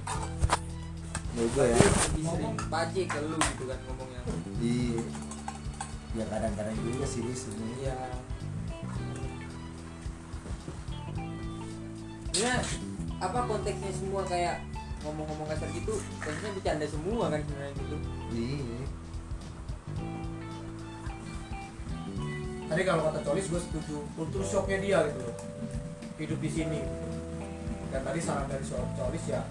ya. 1.36 1.76
Lebih 1.76 2.24
sering 2.24 2.56
Pace 2.72 3.02
ke 3.04 3.18
lu 3.20 3.36
gitu 3.36 3.64
kan 3.68 3.78
ngomongnya 3.92 4.20
di 4.56 4.96
ya 6.16 6.24
kadang-kadang 6.32 6.76
juga 6.80 7.04
sih 7.04 7.20
sebenarnya. 7.36 7.96
Sebenarnya 12.32 12.56
apa 13.20 13.38
konteksnya 13.44 13.92
semua 13.92 14.24
kayak 14.24 14.69
ngomong-ngomong 15.00 15.46
kasar 15.48 15.68
gitu 15.72 15.94
konteksnya 16.20 16.50
bercanda 16.56 16.86
semua 16.86 17.24
kan 17.32 17.40
sebenarnya 17.40 17.72
gitu. 17.80 17.96
Iya. 18.36 18.80
Tadi 22.70 22.82
kalau 22.86 23.02
kata 23.10 23.20
Colis 23.26 23.46
gue 23.50 23.60
setuju. 23.60 23.96
Kultur 24.14 24.42
shocknya 24.46 24.78
dia 24.78 24.98
gitu 25.10 25.20
loh. 25.26 25.36
Hidup 26.20 26.38
di 26.38 26.50
sini. 26.52 26.80
Dan 27.90 28.00
tadi 28.06 28.20
saran 28.22 28.46
dari 28.46 28.62
soal 28.62 28.86
Colis 28.94 29.24
ya 29.26 29.42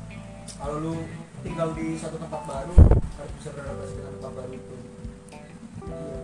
kalau 0.57 0.81
lu 0.81 0.93
tinggal 1.45 1.71
di 1.77 1.93
satu 1.93 2.17
tempat 2.17 2.41
baru 2.47 2.73
harus 2.89 3.33
bisa 3.37 3.49
beradaptasi 3.53 3.93
dengan 4.01 4.11
tempat 4.17 4.33
baru 4.33 4.51
itu. 4.55 4.75
Iya. 5.89 6.17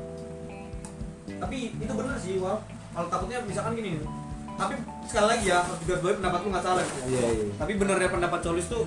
tapi 1.35 1.57
itu 1.73 1.93
bener 1.93 2.15
sih 2.21 2.37
Wal. 2.39 2.57
Kalau 2.95 3.07
takutnya 3.11 3.43
misalkan 3.43 3.75
gini 3.75 3.99
tapi 4.55 4.79
sekali 5.03 5.27
lagi 5.35 5.45
ya 5.51 5.59
harus 5.67 5.79
digarisbawahi 5.83 6.15
pendapat 6.23 6.39
lu 6.39 6.49
nggak 6.55 6.63
salah. 6.63 6.83
Gitu 6.83 6.99
iya 7.11 7.27
iya. 7.27 7.45
Tapi 7.59 7.71
benernya 7.75 8.09
pendapat 8.09 8.39
Colis 8.39 8.67
tuh 8.71 8.83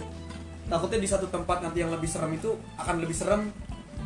takutnya 0.68 1.00
di 1.00 1.08
satu 1.08 1.26
tempat 1.32 1.64
nanti 1.64 1.80
yang 1.80 1.90
lebih 1.90 2.06
serem 2.06 2.36
itu 2.36 2.54
akan 2.76 3.00
lebih 3.00 3.16
serem 3.16 3.50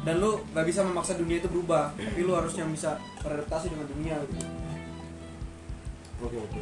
dan 0.03 0.19
lu 0.19 0.43
nggak 0.55 0.67
bisa 0.67 0.81
memaksa 0.83 1.19
dunia 1.19 1.39
itu 1.43 1.51
berubah. 1.51 1.95
Tapi 1.95 2.21
lu 2.23 2.33
harus 2.35 2.55
yang 2.55 2.71
bisa 2.71 2.99
beradaptasi 3.23 3.71
dengan 3.71 3.87
dunia 3.91 4.17
gitu. 4.31 4.47
oke 6.23 6.39
oke. 6.39 6.61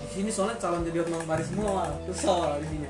Di 0.00 0.08
sini 0.20 0.28
soalnya 0.32 0.56
calon 0.60 0.84
jadi 0.84 1.04
otman 1.04 1.24
Paris 1.28 1.48
semua 1.48 1.88
kesel 2.08 2.60
di 2.64 2.68
sini 2.68 2.88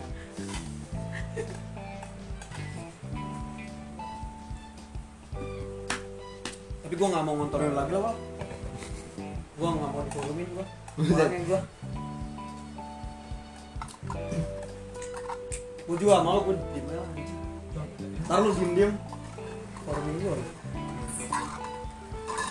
tapi 6.93 7.01
gua 7.01 7.09
nggak 7.09 7.25
mau 7.25 7.35
ngontorin 7.41 7.73
lagi 7.73 7.97
lah 7.97 8.13
gua 9.57 9.69
nggak 9.73 9.91
mau 9.97 10.03
ditolongin 10.05 10.49
gua 10.53 10.67
orangnya 11.17 11.41
gua 11.49 11.61
gua 15.87 15.97
juga 15.99 16.23
malu 16.23 16.41
gua 16.51 16.55
diem 16.75 16.87
aja. 16.89 17.03
Ntar 18.27 18.39
lu 18.43 18.51
diem 18.55 18.73
diem 18.77 18.93
forumin 19.83 20.17
gua 20.23 20.37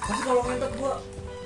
tapi 0.01 0.21
kalau 0.27 0.41
ngentot 0.43 0.73
gua 0.75 0.93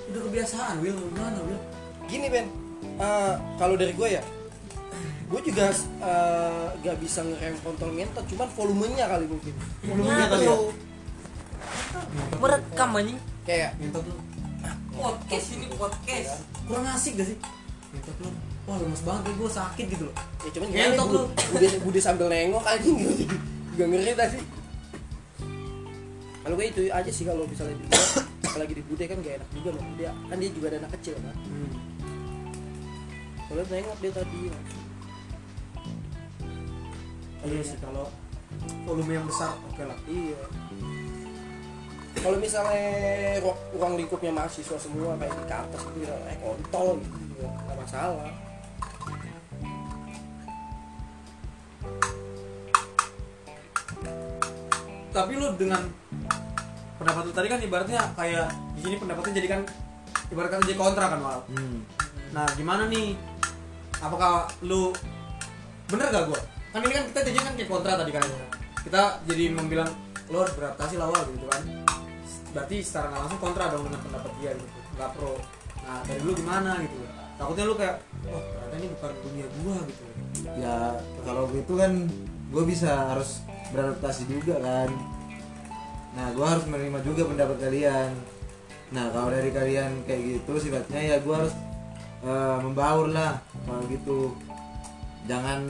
udah 0.10 0.22
kebiasaan 0.26 0.76
Will 0.82 0.98
gimana 0.98 1.38
Will 1.46 1.62
gini 2.06 2.30
Ben. 2.30 2.48
Eh, 2.96 3.34
kalau 3.58 3.76
dari 3.76 3.92
gue 3.92 4.08
ya 4.08 4.24
gue 5.26 5.42
juga 5.42 5.74
eh, 6.06 6.68
gak 6.86 6.98
bisa 7.02 7.26
ngerem 7.26 7.58
kontol 7.66 7.98
ngentot 7.98 8.26
cuman 8.30 8.50
volumenya 8.54 9.06
kali 9.10 9.26
mungkin. 9.26 9.54
Volumenya 9.82 10.26
kali 10.30 10.46
ya? 10.46 10.58
merekam 12.38 12.90
anjing. 12.94 13.20
Kayak 13.44 13.74
ngentot 13.82 14.06
lu. 14.06 14.16
Podcast 14.96 15.48
ini 15.58 15.66
podcast. 15.76 16.46
Kurang 16.70 16.86
asik 16.94 17.18
gak 17.20 17.28
sih? 17.34 17.38
Ngentot 17.92 18.18
lu 18.22 18.30
wah 18.66 18.76
lemes 18.76 19.02
banget 19.02 19.24
nih 19.24 19.36
gue 19.36 19.50
sakit 19.52 19.86
gitu 19.88 20.04
loh. 20.06 20.16
Ya 20.40 20.50
cuman 20.52 20.68
gimana 20.68 20.96
lu. 20.98 21.06
bu- 21.08 21.30
bude 21.52 21.68
bude 21.82 22.00
sambil 22.00 22.28
nengok 22.28 22.64
aja 22.64 22.82
gitu. 22.82 23.24
Juga 23.72 23.86
ngeri 23.86 24.14
tadi. 24.14 24.40
Kalau 26.40 26.56
gue 26.56 26.68
itu 26.68 26.82
aja 26.88 27.10
sih 27.10 27.24
kalau 27.24 27.44
misalnya 27.44 27.76
di- 27.76 27.90
apalagi 28.46 28.74
di 28.74 28.84
bude 28.84 29.04
kan 29.04 29.18
gak 29.18 29.36
enak 29.36 29.50
juga 29.52 29.70
loh 29.72 29.84
dia 29.96 30.12
kan 30.24 30.38
dia 30.38 30.48
juga 30.48 30.66
ada 30.70 30.78
anak 30.80 30.92
kecil 30.96 31.12
kan 31.18 31.36
Hmm. 31.36 31.72
kalau 33.44 33.62
nengok 33.66 33.98
dia 34.00 34.12
tadi 34.14 34.40
Iya 37.44 37.62
sih 37.62 37.78
kalau 37.78 38.08
volume 38.84 39.12
yang 39.14 39.26
besar 39.26 39.54
oke 39.62 39.84
lah. 39.84 39.98
iya. 40.08 40.40
Kalau 42.16 42.38
misalnya 42.40 42.88
ru- 43.38 43.60
ruang 43.72 43.94
lingkupnya 43.96 44.32
mahasiswa 44.32 44.78
semua 44.80 45.14
kayak 45.16 45.36
di 45.36 45.46
kampus 45.46 45.82
gitu 45.94 46.10
eh 46.26 46.38
kontol 46.40 46.88
gitu 47.04 47.44
nggak 47.44 47.78
masalah 47.78 48.32
Tapi 55.16 55.40
lu 55.40 55.48
dengan 55.56 55.80
pendapat 57.00 57.24
lu 57.24 57.32
tadi 57.32 57.48
kan 57.48 57.60
ibaratnya 57.64 58.02
kayak 58.20 58.52
di 58.76 58.80
sini 58.84 58.96
pendapatnya 59.00 59.34
jadi 59.40 59.48
kan 59.48 59.62
ibaratnya 60.28 60.60
jadi 60.68 60.76
kontra 60.76 61.06
kan 61.08 61.20
Wal. 61.24 61.40
Nah 62.36 62.44
gimana 62.60 62.92
nih? 62.92 63.16
Apakah 64.04 64.52
lu 64.60 64.92
bener 65.88 66.12
gak 66.12 66.28
gua? 66.28 66.40
Kan 66.76 66.84
ini 66.84 66.94
kan 67.00 67.04
kita 67.08 67.20
jadi 67.32 67.40
kan 67.40 67.54
kayak 67.56 67.70
kontra 67.72 67.96
tadi 67.96 68.12
kan 68.12 68.24
Kita 68.84 69.24
jadi 69.24 69.56
membilang 69.56 69.88
lo 70.28 70.44
harus 70.44 70.52
beradaptasi 70.60 71.00
lah 71.00 71.08
Wal 71.08 71.24
gitu 71.32 71.48
kan 71.48 71.64
Berarti 72.52 72.84
secara 72.84 73.16
nggak 73.16 73.22
langsung 73.24 73.40
kontra 73.40 73.72
dong 73.72 73.88
dengan 73.88 74.04
pendapat 74.04 74.32
dia 74.44 74.52
gitu 74.52 74.80
Gak 75.00 75.16
pro 75.16 75.40
Nah 75.88 76.04
dari 76.04 76.20
lu 76.20 76.36
gimana 76.36 76.76
gitu 76.84 77.00
Takutnya 77.40 77.64
lu 77.64 77.80
kayak 77.80 78.04
Oh 78.28 78.44
ternyata 78.44 78.76
ini 78.76 78.88
bukan 78.92 79.12
dunia 79.24 79.48
gua 79.64 79.78
gitu 79.88 80.04
ya 80.60 81.00
kalau 81.26 81.48
gitu 81.50 81.74
kan 81.80 81.92
gue 82.52 82.64
bisa 82.68 82.92
harus 83.16 83.42
beradaptasi 83.76 84.24
juga 84.32 84.56
kan. 84.64 84.88
Nah 86.16 86.32
gue 86.32 86.46
harus 86.48 86.64
menerima 86.64 87.04
juga 87.04 87.28
pendapat 87.28 87.58
kalian. 87.60 88.10
Nah 88.96 89.12
kalau 89.12 89.28
dari 89.36 89.52
kalian 89.52 90.08
kayak 90.08 90.40
gitu 90.40 90.56
sifatnya 90.56 91.02
ya 91.04 91.16
gue 91.20 91.36
harus 91.36 91.52
eh, 92.24 92.58
membaur 92.64 93.12
lah 93.12 93.44
kalau 93.68 93.84
gitu. 93.92 94.32
Jangan 95.28 95.68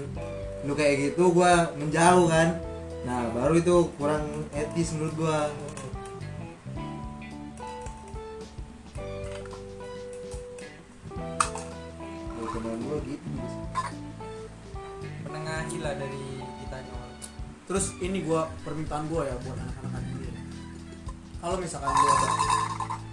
lu 0.69 0.77
kayak 0.77 1.09
gitu 1.09 1.33
gue 1.33 1.53
menjauh 1.81 2.29
kan. 2.29 2.61
Nah 3.09 3.25
baru 3.33 3.57
itu 3.57 3.89
kurang 3.97 4.29
etis 4.53 4.93
menurut 4.93 5.17
gue 5.17 5.39
teman 12.55 12.79
gue 12.87 12.97
gitu. 13.11 13.29
Menengahi 15.27 15.77
lah 15.83 15.93
dari 15.99 16.34
Terus 17.65 17.97
ini 17.97 18.21
gua 18.21 18.45
permintaan 18.61 19.09
gua 19.09 19.25
ya 19.25 19.35
buat 19.41 19.57
anak-anak 19.57 20.03
ini. 20.13 20.29
Kalau 21.41 21.57
misalkan 21.57 21.89
lu 21.89 22.07
ada 22.09 22.29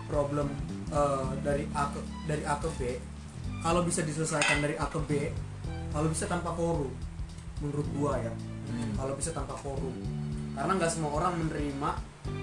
problem 0.09 0.49
eh, 0.93 1.31
dari 1.41 1.65
A 1.73 1.89
ke 1.89 2.01
dari 2.29 2.43
A 2.45 2.55
ke 2.61 2.69
B, 2.77 2.81
kalau 3.65 3.81
bisa 3.81 4.05
diselesaikan 4.05 4.61
dari 4.61 4.77
A 4.77 4.85
ke 4.93 5.01
B, 5.09 5.33
kalau 5.93 6.09
bisa 6.13 6.29
tanpa 6.29 6.53
forum, 6.53 6.93
menurut 7.65 7.89
gua 7.97 8.21
ya. 8.21 8.33
Kalau 8.97 9.13
bisa 9.17 9.33
tanpa 9.33 9.57
forum, 9.57 9.93
karena 10.57 10.73
nggak 10.77 10.93
semua 10.93 11.13
orang 11.17 11.33
menerima 11.37 11.91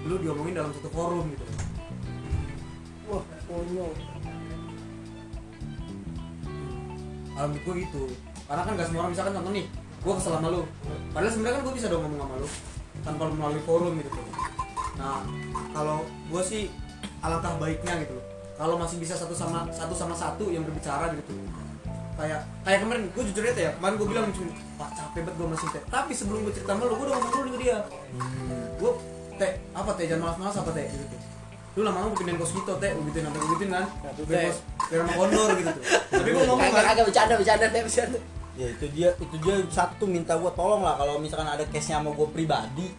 lu 0.06 0.18
diomongin 0.18 0.54
dalam 0.54 0.70
satu 0.74 0.90
forum 0.92 1.30
gitu. 1.34 1.46
wah 3.10 3.24
konyol 3.50 3.90
Kalau 7.34 7.46
menurut 7.50 7.64
gua 7.66 7.74
gitu, 7.78 8.04
karena 8.46 8.62
kan 8.66 8.72
nggak 8.78 8.86
semua 8.90 9.00
orang 9.02 9.12
misalkan 9.14 9.34
contoh 9.38 9.52
nih, 9.54 9.66
gua 10.00 10.14
kesel 10.16 10.32
sama 10.36 10.48
lu, 10.48 10.64
padahal 11.12 11.32
sebenarnya 11.32 11.56
kan 11.60 11.62
gua 11.68 11.74
bisa 11.76 11.86
dong 11.92 12.02
ngomong 12.04 12.20
sama 12.24 12.36
lu 12.40 12.48
tanpa 13.00 13.24
melalui 13.32 13.62
forum 13.64 13.96
gitu. 13.96 14.20
Nah, 15.00 15.24
kalau 15.72 16.04
gue 16.04 16.42
sih 16.44 16.68
alangkah 17.24 17.56
baiknya 17.56 18.04
gitu 18.04 18.12
loh. 18.20 18.24
Kalau 18.60 18.76
masih 18.76 19.00
bisa 19.00 19.16
satu 19.16 19.32
sama 19.32 19.64
satu 19.72 19.96
sama 19.96 20.12
satu 20.12 20.52
yang 20.52 20.60
berbicara 20.68 21.08
gitu. 21.16 21.32
Kayak 22.20 22.44
kayak 22.68 22.84
kemarin 22.84 23.08
gue 23.08 23.22
jujur 23.32 23.40
aja 23.48 23.72
ya, 23.72 23.72
kemarin 23.80 23.94
gue 23.96 24.08
bilang 24.12 24.24
cuma 24.36 24.52
pak 24.76 24.90
capek 24.92 25.20
banget 25.24 25.34
gue 25.40 25.48
masih 25.48 25.68
teh. 25.72 25.82
Tapi 25.88 26.12
sebelum 26.12 26.44
gue 26.44 26.52
cerita 26.52 26.76
sama 26.76 26.84
lu, 26.84 26.94
gue 27.00 27.06
udah 27.08 27.14
ngomong 27.16 27.32
dulu 27.32 27.44
dengan 27.48 27.60
dia. 27.64 27.78
Gue 28.76 28.90
teh 29.40 29.52
apa 29.72 29.90
teh 29.96 30.04
jangan 30.04 30.22
malas-malas 30.28 30.56
apa 30.60 30.70
teh 30.76 30.84
gitu. 30.92 31.16
Lu 31.78 31.80
lama-lama 31.86 32.12
gue 32.12 32.18
pindahin 32.20 32.36
kos 32.36 32.52
gitu 32.52 32.72
teh, 32.76 32.90
gue 32.92 33.04
gituin 33.08 33.24
sampai 33.24 33.40
gue 33.40 33.50
gituin 33.56 33.70
kan. 33.72 33.86
Biar 34.28 34.28
Teh. 34.28 34.44
kos 34.52 34.58
biar 34.92 35.00
sama 35.00 35.12
kondor 35.16 35.48
gitu 35.56 35.70
tuh. 35.72 35.84
Tapi 36.12 36.28
gue 36.28 36.42
ngomong 36.44 36.60
kagak 36.60 36.76
kan. 36.76 36.88
kagak 36.92 37.04
bercanda 37.08 37.34
bercanda 37.40 37.66
deh 37.72 37.82
bercanda 37.88 38.18
ya 38.60 38.68
itu 38.76 38.86
dia 38.92 39.08
itu 39.16 39.36
dia 39.40 39.56
satu 39.72 40.04
minta 40.04 40.36
gua 40.36 40.52
tolong 40.52 40.84
lah 40.84 41.00
kalau 41.00 41.16
misalkan 41.16 41.48
ada 41.48 41.64
case 41.72 41.88
nya 41.88 42.04
sama 42.04 42.12
gua 42.12 42.28
pribadi. 42.28 42.92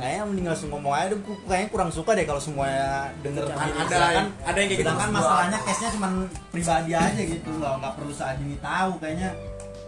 Kayaknya 0.00 0.22
mending 0.28 0.46
langsung 0.48 0.68
ngomong 0.72 0.92
aja 0.92 1.06
deh 1.12 1.18
kayaknya 1.48 1.68
kurang 1.68 1.90
suka 1.92 2.10
deh 2.16 2.24
kalau 2.24 2.40
semuanya 2.40 3.12
denger 3.20 3.44
Kan 3.52 3.68
ada 3.72 3.96
kan 4.16 4.26
ada 4.44 4.58
yang 4.60 4.68
kayak 4.72 4.80
gitu. 4.80 4.92
gua. 4.92 5.08
masalahnya 5.12 5.58
case 5.64 5.80
nya 5.84 5.90
cuma 5.92 6.08
pribadi 6.48 6.90
aja 6.96 7.22
gitu 7.22 7.50
loh 7.60 7.74
nggak 7.80 7.92
perlu 8.00 8.12
saat 8.12 8.36
ini 8.40 8.56
tahu 8.60 8.92
kayaknya 9.00 9.30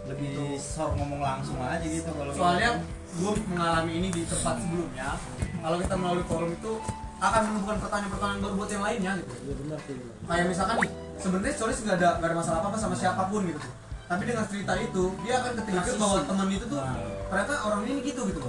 lebih 0.05 0.57
sor 0.61 0.93
ngomong 0.93 1.21
langsung 1.21 1.57
aja 1.57 1.81
gitu 1.81 2.09
kalau 2.13 2.29
soalnya 2.33 2.77
gue 3.15 3.31
mengalami 3.49 3.91
ini 3.97 4.07
di 4.13 4.21
tempat 4.27 4.61
sebelumnya 4.61 5.17
kalau 5.65 5.77
kita 5.81 5.95
melalui 5.97 6.25
forum 6.29 6.51
itu 6.53 6.73
akan 7.15 7.41
menemukan 7.47 7.77
pertanyaan-pertanyaan 7.79 8.39
baru 8.43 8.53
buat 8.59 8.69
yang 8.69 8.83
lainnya 8.83 9.11
gitu. 9.23 9.33
Iya 9.33 9.53
benar 9.65 9.79
sih 9.87 9.95
kayak 10.27 10.45
misalkan 10.51 10.75
nih 10.83 10.91
sebenarnya 11.15 11.53
stories 11.55 11.79
nggak 11.85 11.97
ada 12.01 12.09
nggak 12.19 12.29
ada 12.29 12.37
masalah 12.37 12.57
apa 12.59 12.67
apa 12.73 12.77
sama 12.77 12.95
siapa 12.97 13.23
pun 13.31 13.41
gitu 13.47 13.59
tapi 14.05 14.23
dengan 14.29 14.45
cerita 14.45 14.73
itu 14.77 15.03
dia 15.25 15.41
akan 15.41 15.51
ketrigger 15.57 15.95
bahwa 15.97 16.17
teman 16.21 16.47
itu 16.53 16.65
tuh 16.69 16.79
ternyata 17.25 17.53
orang 17.65 17.81
ini 17.89 17.99
gitu 18.05 18.21
gitu. 18.29 18.41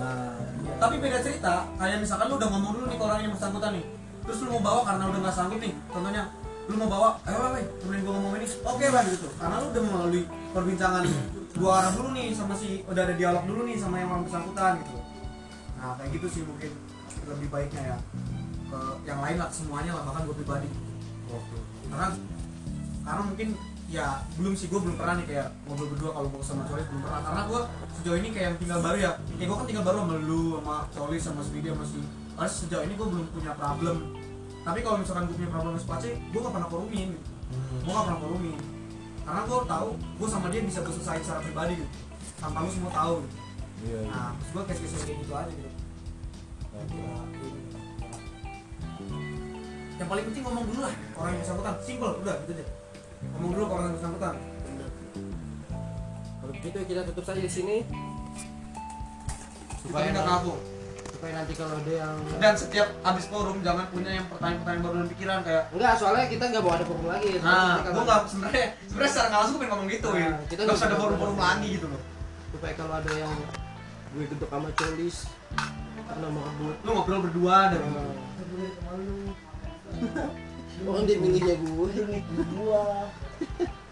Tapi 0.76 0.94
beda 1.00 1.18
cerita 1.24 1.64
kayak 1.80 1.98
misalkan 2.04 2.28
lu 2.28 2.36
udah 2.36 2.48
ngomong 2.52 2.72
dulu 2.76 2.84
nih 2.92 2.98
ke 3.00 3.04
orang 3.08 3.20
yang 3.24 3.32
bersangkutan 3.32 3.72
nih 3.80 3.84
terus 4.26 4.38
lu 4.42 4.58
mau 4.58 4.62
bawa 4.62 4.80
karena 4.82 5.04
udah 5.06 5.20
nggak 5.22 5.36
sanggup 5.38 5.58
nih 5.62 5.72
contohnya 5.88 6.22
lu 6.66 6.74
mau 6.82 6.88
bawa 6.90 7.08
ayo 7.30 7.36
bang 7.46 7.62
temenin 7.78 8.02
gua 8.02 8.12
ngomong 8.18 8.32
ini. 8.36 8.46
Oke 8.66 8.84
bang 8.90 9.06
gitu. 9.06 9.28
Karena 9.38 9.56
lu 9.62 9.66
udah 9.70 9.82
melalui 9.86 10.22
perbincangan 10.52 11.02
dua 11.56 11.70
arah 11.80 11.92
dulu 11.94 12.08
nih 12.12 12.26
sama 12.36 12.54
si 12.58 12.82
udah 12.84 13.02
ada 13.06 13.14
dialog 13.16 13.44
dulu 13.46 13.60
nih 13.64 13.76
sama 13.80 14.02
yang 14.02 14.10
orang 14.12 14.26
bersangkutan 14.26 14.72
gitu. 14.84 14.98
Nah 15.78 15.94
kayak 15.96 16.10
gitu 16.20 16.26
sih 16.28 16.42
mungkin 16.44 16.70
lebih 17.24 17.48
baiknya 17.48 17.82
ya. 17.94 17.96
Ke 18.66 18.78
yang 19.06 19.22
lain 19.22 19.38
lah 19.38 19.48
semuanya 19.48 19.94
lah 19.94 20.02
bahkan 20.04 20.26
gue 20.26 20.36
pribadi. 20.36 20.68
Karena 21.86 22.08
karena 23.06 23.22
mungkin 23.22 23.48
ya 23.86 24.18
belum 24.34 24.58
sih 24.58 24.66
gue 24.66 24.80
belum 24.82 24.98
pernah 24.98 25.14
nih 25.22 25.26
kayak 25.30 25.48
ngobrol 25.62 25.94
berdua 25.94 26.10
kalau 26.10 26.28
gue 26.30 26.42
sama 26.42 26.66
Colis 26.66 26.86
belum 26.90 27.02
pernah. 27.06 27.20
Karena 27.22 27.42
gue 27.46 27.60
sejauh 28.02 28.18
ini 28.18 28.28
kayak 28.34 28.46
yang 28.50 28.56
tinggal 28.58 28.78
baru 28.82 28.98
ya 28.98 29.12
kayak 29.38 29.46
gue 29.46 29.56
kan 29.56 29.66
tinggal 29.70 29.84
baru 29.86 29.96
sama 30.02 30.14
lu 30.26 30.42
sama 30.58 30.76
Colis 30.90 31.22
sama 31.22 31.40
Speedy 31.46 31.68
sama 31.70 31.84
si 31.86 31.98
karena 32.36 32.50
sejauh 32.50 32.84
ini 32.84 32.94
gue 32.98 33.06
belum 33.06 33.26
punya 33.30 33.52
problem. 33.54 33.96
Tapi 34.66 34.78
kalau 34.82 34.96
misalkan 34.98 35.24
gue 35.30 35.36
punya 35.38 35.50
problem 35.54 35.70
sama 35.78 35.82
Space 35.86 36.18
gue 36.18 36.40
gak 36.42 36.54
pernah 36.54 36.68
forumin 36.70 37.10
gue 37.86 37.92
gak 37.94 38.06
pernah 38.10 38.20
forumin 38.20 38.58
karena 39.22 39.40
gue 39.46 39.58
tahu 39.66 39.88
gue 39.94 40.28
sama 40.30 40.46
dia 40.50 40.62
bisa 40.62 40.78
berselesai 40.82 41.18
secara 41.22 41.40
pribadi 41.42 41.82
gitu 41.82 41.90
tanpa 42.42 42.62
lu 42.62 42.70
semua 42.70 42.92
tahu 42.92 43.14
gitu. 43.22 43.36
Iya, 43.86 43.98
iya. 44.02 44.10
nah 44.10 44.28
terus 44.38 44.50
gue 44.50 44.62
case-case 44.66 45.04
kayak 45.04 45.18
gitu 45.22 45.32
aja 45.36 45.52
gitu. 45.52 45.70
Ya, 46.76 46.80
ini. 46.84 47.60
yang 49.96 50.08
paling 50.12 50.24
penting 50.28 50.42
ngomong 50.44 50.64
dulu 50.68 50.80
lah 50.84 50.94
orang 51.16 51.30
yang 51.32 51.40
bersangkutan. 51.40 51.74
Simple 51.80 52.12
udah 52.20 52.34
gitu 52.44 52.52
aja 52.60 52.66
ngomong 53.34 53.50
dulu 53.50 53.64
ke 53.64 53.72
orang 53.72 53.86
yang 53.86 53.96
bersangkutan? 53.98 54.34
Kalau 56.36 56.52
begitu 56.52 56.76
kita 56.86 57.00
tutup 57.08 57.24
saja 57.24 57.40
di 57.40 57.50
sini. 57.50 57.76
Supaya 59.82 60.10
nggak 60.10 60.26
kaku 60.26 60.54
supaya 61.16 61.32
nanti 61.32 61.56
kalau 61.56 61.80
ada 61.80 61.92
yang 61.96 62.12
dan 62.44 62.52
setiap 62.52 62.92
habis 63.00 63.24
forum 63.24 63.64
jangan 63.64 63.88
punya 63.88 64.20
yang 64.20 64.28
pertanyaan-pertanyaan 64.28 64.84
baru 64.84 64.94
dalam 65.00 65.08
pikiran 65.08 65.38
kayak 65.48 65.64
enggak 65.72 65.96
soalnya 65.96 66.28
kita 66.28 66.44
nggak 66.52 66.60
mau 66.60 66.76
ada 66.76 66.84
forum 66.84 67.06
lagi. 67.08 67.40
Nah 67.40 67.80
gue 67.80 68.02
nggak 68.04 68.20
sebenarnya 68.28 68.66
sebenarnya 68.84 69.10
secara 69.16 69.26
nggak 69.32 69.40
langsung 69.40 69.56
pengen 69.56 69.72
ngomong 69.72 69.88
gitu 69.88 70.08
Nah, 70.12 70.20
ya. 70.20 70.28
kita 70.44 70.60
nggak 70.60 70.76
usah 70.76 70.88
ada 70.92 70.96
forum-forum 71.00 71.32
forum. 71.32 71.48
lagi 71.48 71.68
gitu 71.72 71.86
loh. 71.88 72.02
Supaya 72.52 72.72
kalau 72.76 72.94
ada 73.00 73.12
yang 73.16 73.32
gue 74.12 74.24
geduk 74.28 74.48
sama 74.52 74.68
colis 74.76 75.16
karena 75.96 76.26
mau 76.30 76.44
rebut 76.44 76.76
lu 76.84 76.90
ngobrol 76.92 77.20
berdua 77.24 77.72
dan 77.72 77.80
orang 80.84 81.04
dia 81.08 81.16
milihnya 81.16 81.56
gue 81.56 81.88
gue 81.96 82.80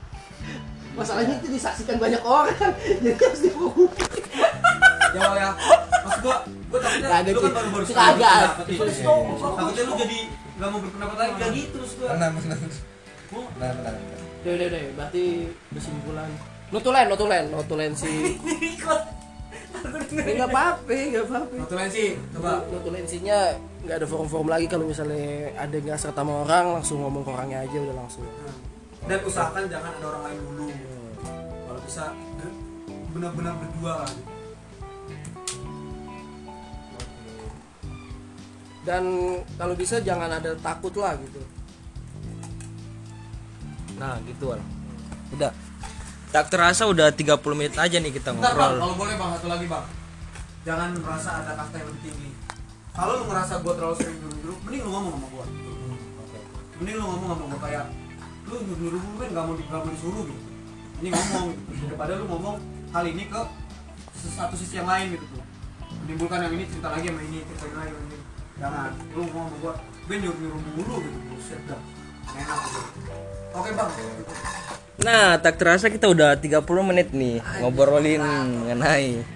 masalahnya 0.94 1.34
itu 1.42 1.48
disaksikan 1.50 1.98
banyak 1.98 2.22
orang. 2.22 2.54
Jadi 3.02 3.18
harus 3.18 3.40
dihukum. 3.42 3.90
Ya 5.14 5.22
ya. 5.38 5.50
Maksud 6.04 6.20
gua 6.22 6.36
gua 6.70 6.78
takutnya 6.82 7.30
lu 7.34 7.40
kan 7.42 7.52
baru 7.54 7.68
baru 7.70 7.84
nih. 7.86 7.94
takutnya 9.38 9.82
lu 9.86 9.92
jadi 9.94 10.18
nggak 10.54 10.68
mau 10.70 10.78
berpendapat 10.82 11.16
lagi 11.18 11.34
kayak 11.38 11.52
gitu 11.54 11.74
terus 11.78 11.92
gua. 11.98 12.08
Tenang, 12.14 12.32
tenang. 12.38 12.60
Tenang, 13.30 13.74
tenang. 13.78 13.96
udah 14.44 14.52
udah 14.60 14.66
udah 14.68 14.82
berarti 14.92 15.24
kesimpulan 15.72 16.28
notulen 16.68 17.06
notulen 17.08 17.44
notulen 17.48 17.92
si 17.96 18.36
nggak 20.14 20.48
apa-apa 20.50 20.94
nggak 20.94 21.24
apa-apa. 21.26 21.54
Notulensi, 21.58 22.14
coba. 22.34 22.62
Notulensinya 22.70 23.38
nggak 23.84 23.96
ada 24.00 24.06
forum-forum 24.06 24.48
lagi. 24.48 24.66
Kalau 24.70 24.86
misalnya 24.86 25.50
ada 25.58 25.76
nggak 25.76 25.98
serta 25.98 26.22
sama 26.22 26.46
orang 26.46 26.80
langsung 26.80 27.02
ngomong 27.02 27.22
ke 27.26 27.30
orangnya 27.34 27.58
aja 27.66 27.76
udah 27.76 27.96
langsung. 27.98 28.24
Dan 29.04 29.18
usahakan 29.26 29.68
jangan 29.68 29.90
ada 30.00 30.06
orang 30.08 30.22
lain 30.30 30.38
dulu. 30.48 30.64
Kalau 31.68 31.80
bisa 31.84 32.04
benar-benar 33.12 33.54
berdua 33.58 33.92
lah. 34.02 34.12
Dan 38.84 39.04
kalau 39.56 39.74
bisa 39.76 39.96
jangan 40.04 40.28
ada 40.28 40.52
takut 40.60 40.92
lah 41.00 41.16
gitu. 41.16 41.40
Nah, 43.96 44.20
gitu 44.28 44.52
Wal. 44.52 44.60
Udah. 45.32 45.52
Tak 46.34 46.50
terasa 46.50 46.90
udah 46.90 47.14
30 47.14 47.38
menit 47.54 47.78
aja 47.78 47.94
nih 47.94 48.10
kita 48.10 48.34
Bentar 48.34 48.58
bang, 48.58 48.74
ngobrol. 48.74 48.82
kalau 48.82 48.94
boleh 48.98 49.14
bang, 49.14 49.30
satu 49.38 49.46
lagi 49.46 49.66
bang. 49.70 49.86
Jangan 50.66 50.90
merasa 50.98 51.30
ada 51.38 51.54
kasta 51.54 51.78
yang 51.78 51.88
lebih 51.94 52.02
tinggi. 52.10 52.30
Kalau 52.90 53.12
lu 53.22 53.24
ngerasa 53.30 53.52
gue 53.62 53.72
terlalu 53.78 53.94
sering 54.02 54.18
nyuruh-nyuruh, 54.18 54.58
mending 54.66 54.82
lu 54.82 54.90
ngomong 54.90 55.12
sama 55.14 55.26
gue 55.30 55.44
Mending 56.82 56.96
lu 56.98 57.04
ngomong 57.06 57.28
sama 57.30 57.44
gue 57.46 57.60
kayak 57.62 57.84
Lu 58.50 58.54
nyuruh-nyuruh 58.66 58.98
gue 58.98 59.14
kan 59.14 59.28
gak 59.30 59.44
mau, 59.46 59.54
gak 59.54 59.80
mau 59.86 59.90
disuruh 59.94 60.24
gitu. 60.26 60.42
Ini 60.98 61.08
ngomong 61.14 61.46
gitu. 61.54 61.82
Daripada 61.86 62.12
lu 62.18 62.24
ngomong 62.26 62.56
hal 62.90 63.04
ini 63.06 63.24
ke 63.30 63.40
satu 64.34 64.54
sisi 64.58 64.74
yang 64.82 64.90
lain 64.90 65.14
gitu 65.14 65.26
tuh. 65.38 65.44
Menimbulkan 66.02 66.50
yang 66.50 66.52
ini 66.58 66.66
cerita 66.66 66.88
lagi 66.90 67.06
sama 67.14 67.22
ini, 67.22 67.38
cerita 67.46 67.78
lagi 67.78 67.94
sama 67.94 68.02
ini 68.10 68.16
Jangan, 68.58 68.90
lu 69.14 69.20
ngomong 69.30 69.44
sama 69.54 69.56
gue 69.62 69.72
Gue 70.10 70.16
nyuruh-nyuruh 70.18 70.60
mulu 70.82 70.94
gitu, 70.98 71.18
buset 71.30 71.62
dah. 71.70 71.78
Enak 72.34 72.58
gitu. 72.66 72.80
Oke 73.54 73.70
bang, 73.70 73.90
Nah, 75.02 75.34
tak 75.42 75.58
terasa 75.58 75.90
kita 75.90 76.06
udah 76.06 76.38
30 76.38 76.62
menit 76.86 77.10
nih 77.10 77.42
ngobrolin 77.58 78.22
mengenai 78.22 79.26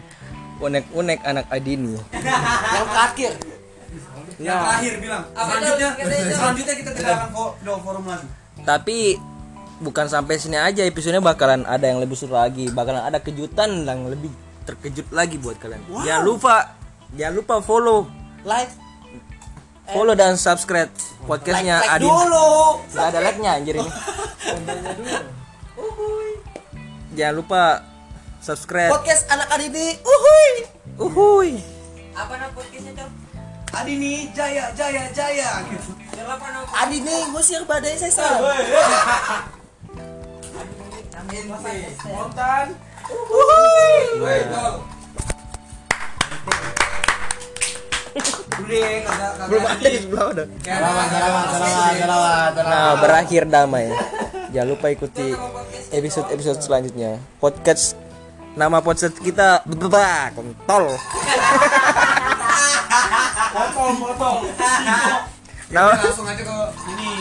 unek-unek 0.63 1.19
anak 1.27 1.47
Adini. 1.51 1.99
yang 2.15 2.87
terakhir. 2.87 3.33
Yang 4.39 4.59
terakhir 4.63 4.93
bilang. 5.03 5.25
Selanjutnya, 5.35 5.91
selanjutnya 6.31 6.75
kita 6.79 6.91
tidak 6.95 7.13
akan 7.27 7.79
forum 7.83 8.05
lagi. 8.07 8.27
Tapi 8.63 8.99
bukan 9.83 10.07
sampai 10.07 10.39
sini 10.39 10.59
aja 10.59 10.83
episodenya 10.87 11.23
bakalan 11.23 11.67
ada 11.67 11.87
yang 11.87 11.99
lebih 11.99 12.15
seru 12.19 12.35
lagi, 12.39 12.71
bakalan 12.71 13.03
ada 13.03 13.19
kejutan 13.19 13.87
yang 13.87 14.07
lebih 14.07 14.31
terkejut 14.67 15.11
lagi 15.11 15.39
buat 15.43 15.59
kalian. 15.59 15.83
Jangan 16.07 16.23
lupa, 16.23 16.55
jangan 17.15 17.35
lupa 17.35 17.55
follow, 17.63 18.07
like. 18.47 18.71
Follow 19.89 20.13
dan 20.13 20.37
subscribe 20.37 20.93
podcastnya 21.25 21.81
like 21.81 21.97
Adin. 21.97 22.13
dulu. 22.13 22.77
Gak 22.93 23.09
ada 23.09 23.25
like-nya 23.25 23.57
anjir 23.57 23.81
ini. 23.81 23.89
Jangan 27.19 27.35
lupa 27.35 27.83
subscribe. 28.39 28.95
podcast 28.95 29.27
anak 29.27 29.51
Adini 29.51 29.99
uhuy 30.07 30.55
Uhuy. 31.03 31.51
Apa 32.15 32.39
nama 32.39 32.55
podcastnya 32.55 32.95
cok? 32.95 33.11
Adini 33.75 34.31
Jaya 34.31 34.71
Jaya 34.71 35.11
Jaya 35.11 35.67
gitu 35.67 35.99
Adini 36.79 37.27
ngusir 37.35 37.67
badai 37.67 37.99
saya 37.99 38.15
spontan 41.99 42.79
Woi, 44.23 44.41
go. 44.47 44.67
Udah, 48.59 48.79
kagak 49.03 49.31
kagak 49.35 49.47
Belum 49.51 49.65
ada 49.67 49.89
di 49.91 49.99
sebelah 49.99 50.27
udah. 50.31 50.47
Selamat, 50.61 51.07
selamat, 51.09 51.47
selamat, 51.51 51.93
selamat, 51.99 52.51
Nah, 52.63 52.91
berakhir 53.01 53.43
damai. 53.51 53.87
Jangan 54.49 54.69
lupa 54.69 54.89
ikuti 54.89 55.37
episode-episode 55.91 56.61
selanjutnya. 56.61 57.21
Podcast 57.37 57.95
nama 58.57 58.81
podcast 58.81 59.15
kita 59.17 59.61
bebek 59.65 60.35
kontol. 60.35 60.85
potong 63.49 63.95
potong 63.97 64.39
Nah, 65.69 65.93
langsung 65.93 66.25
aja 66.25 66.41
ke 66.41 66.57
ini 66.89 67.13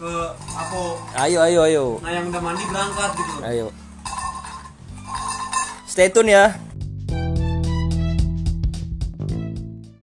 ke 0.00 0.10
apa 0.56 0.80
ayo 1.20 1.38
ayo 1.44 1.60
ayo. 1.60 1.84
nah 2.00 2.08
yang 2.08 2.32
udah 2.32 2.40
mandi 2.40 2.64
berangkat 2.64 3.10
gitu 3.20 3.32
Ayo. 3.44 3.66
Stay 5.84 6.08
tune 6.08 6.32
ya. 6.32 6.56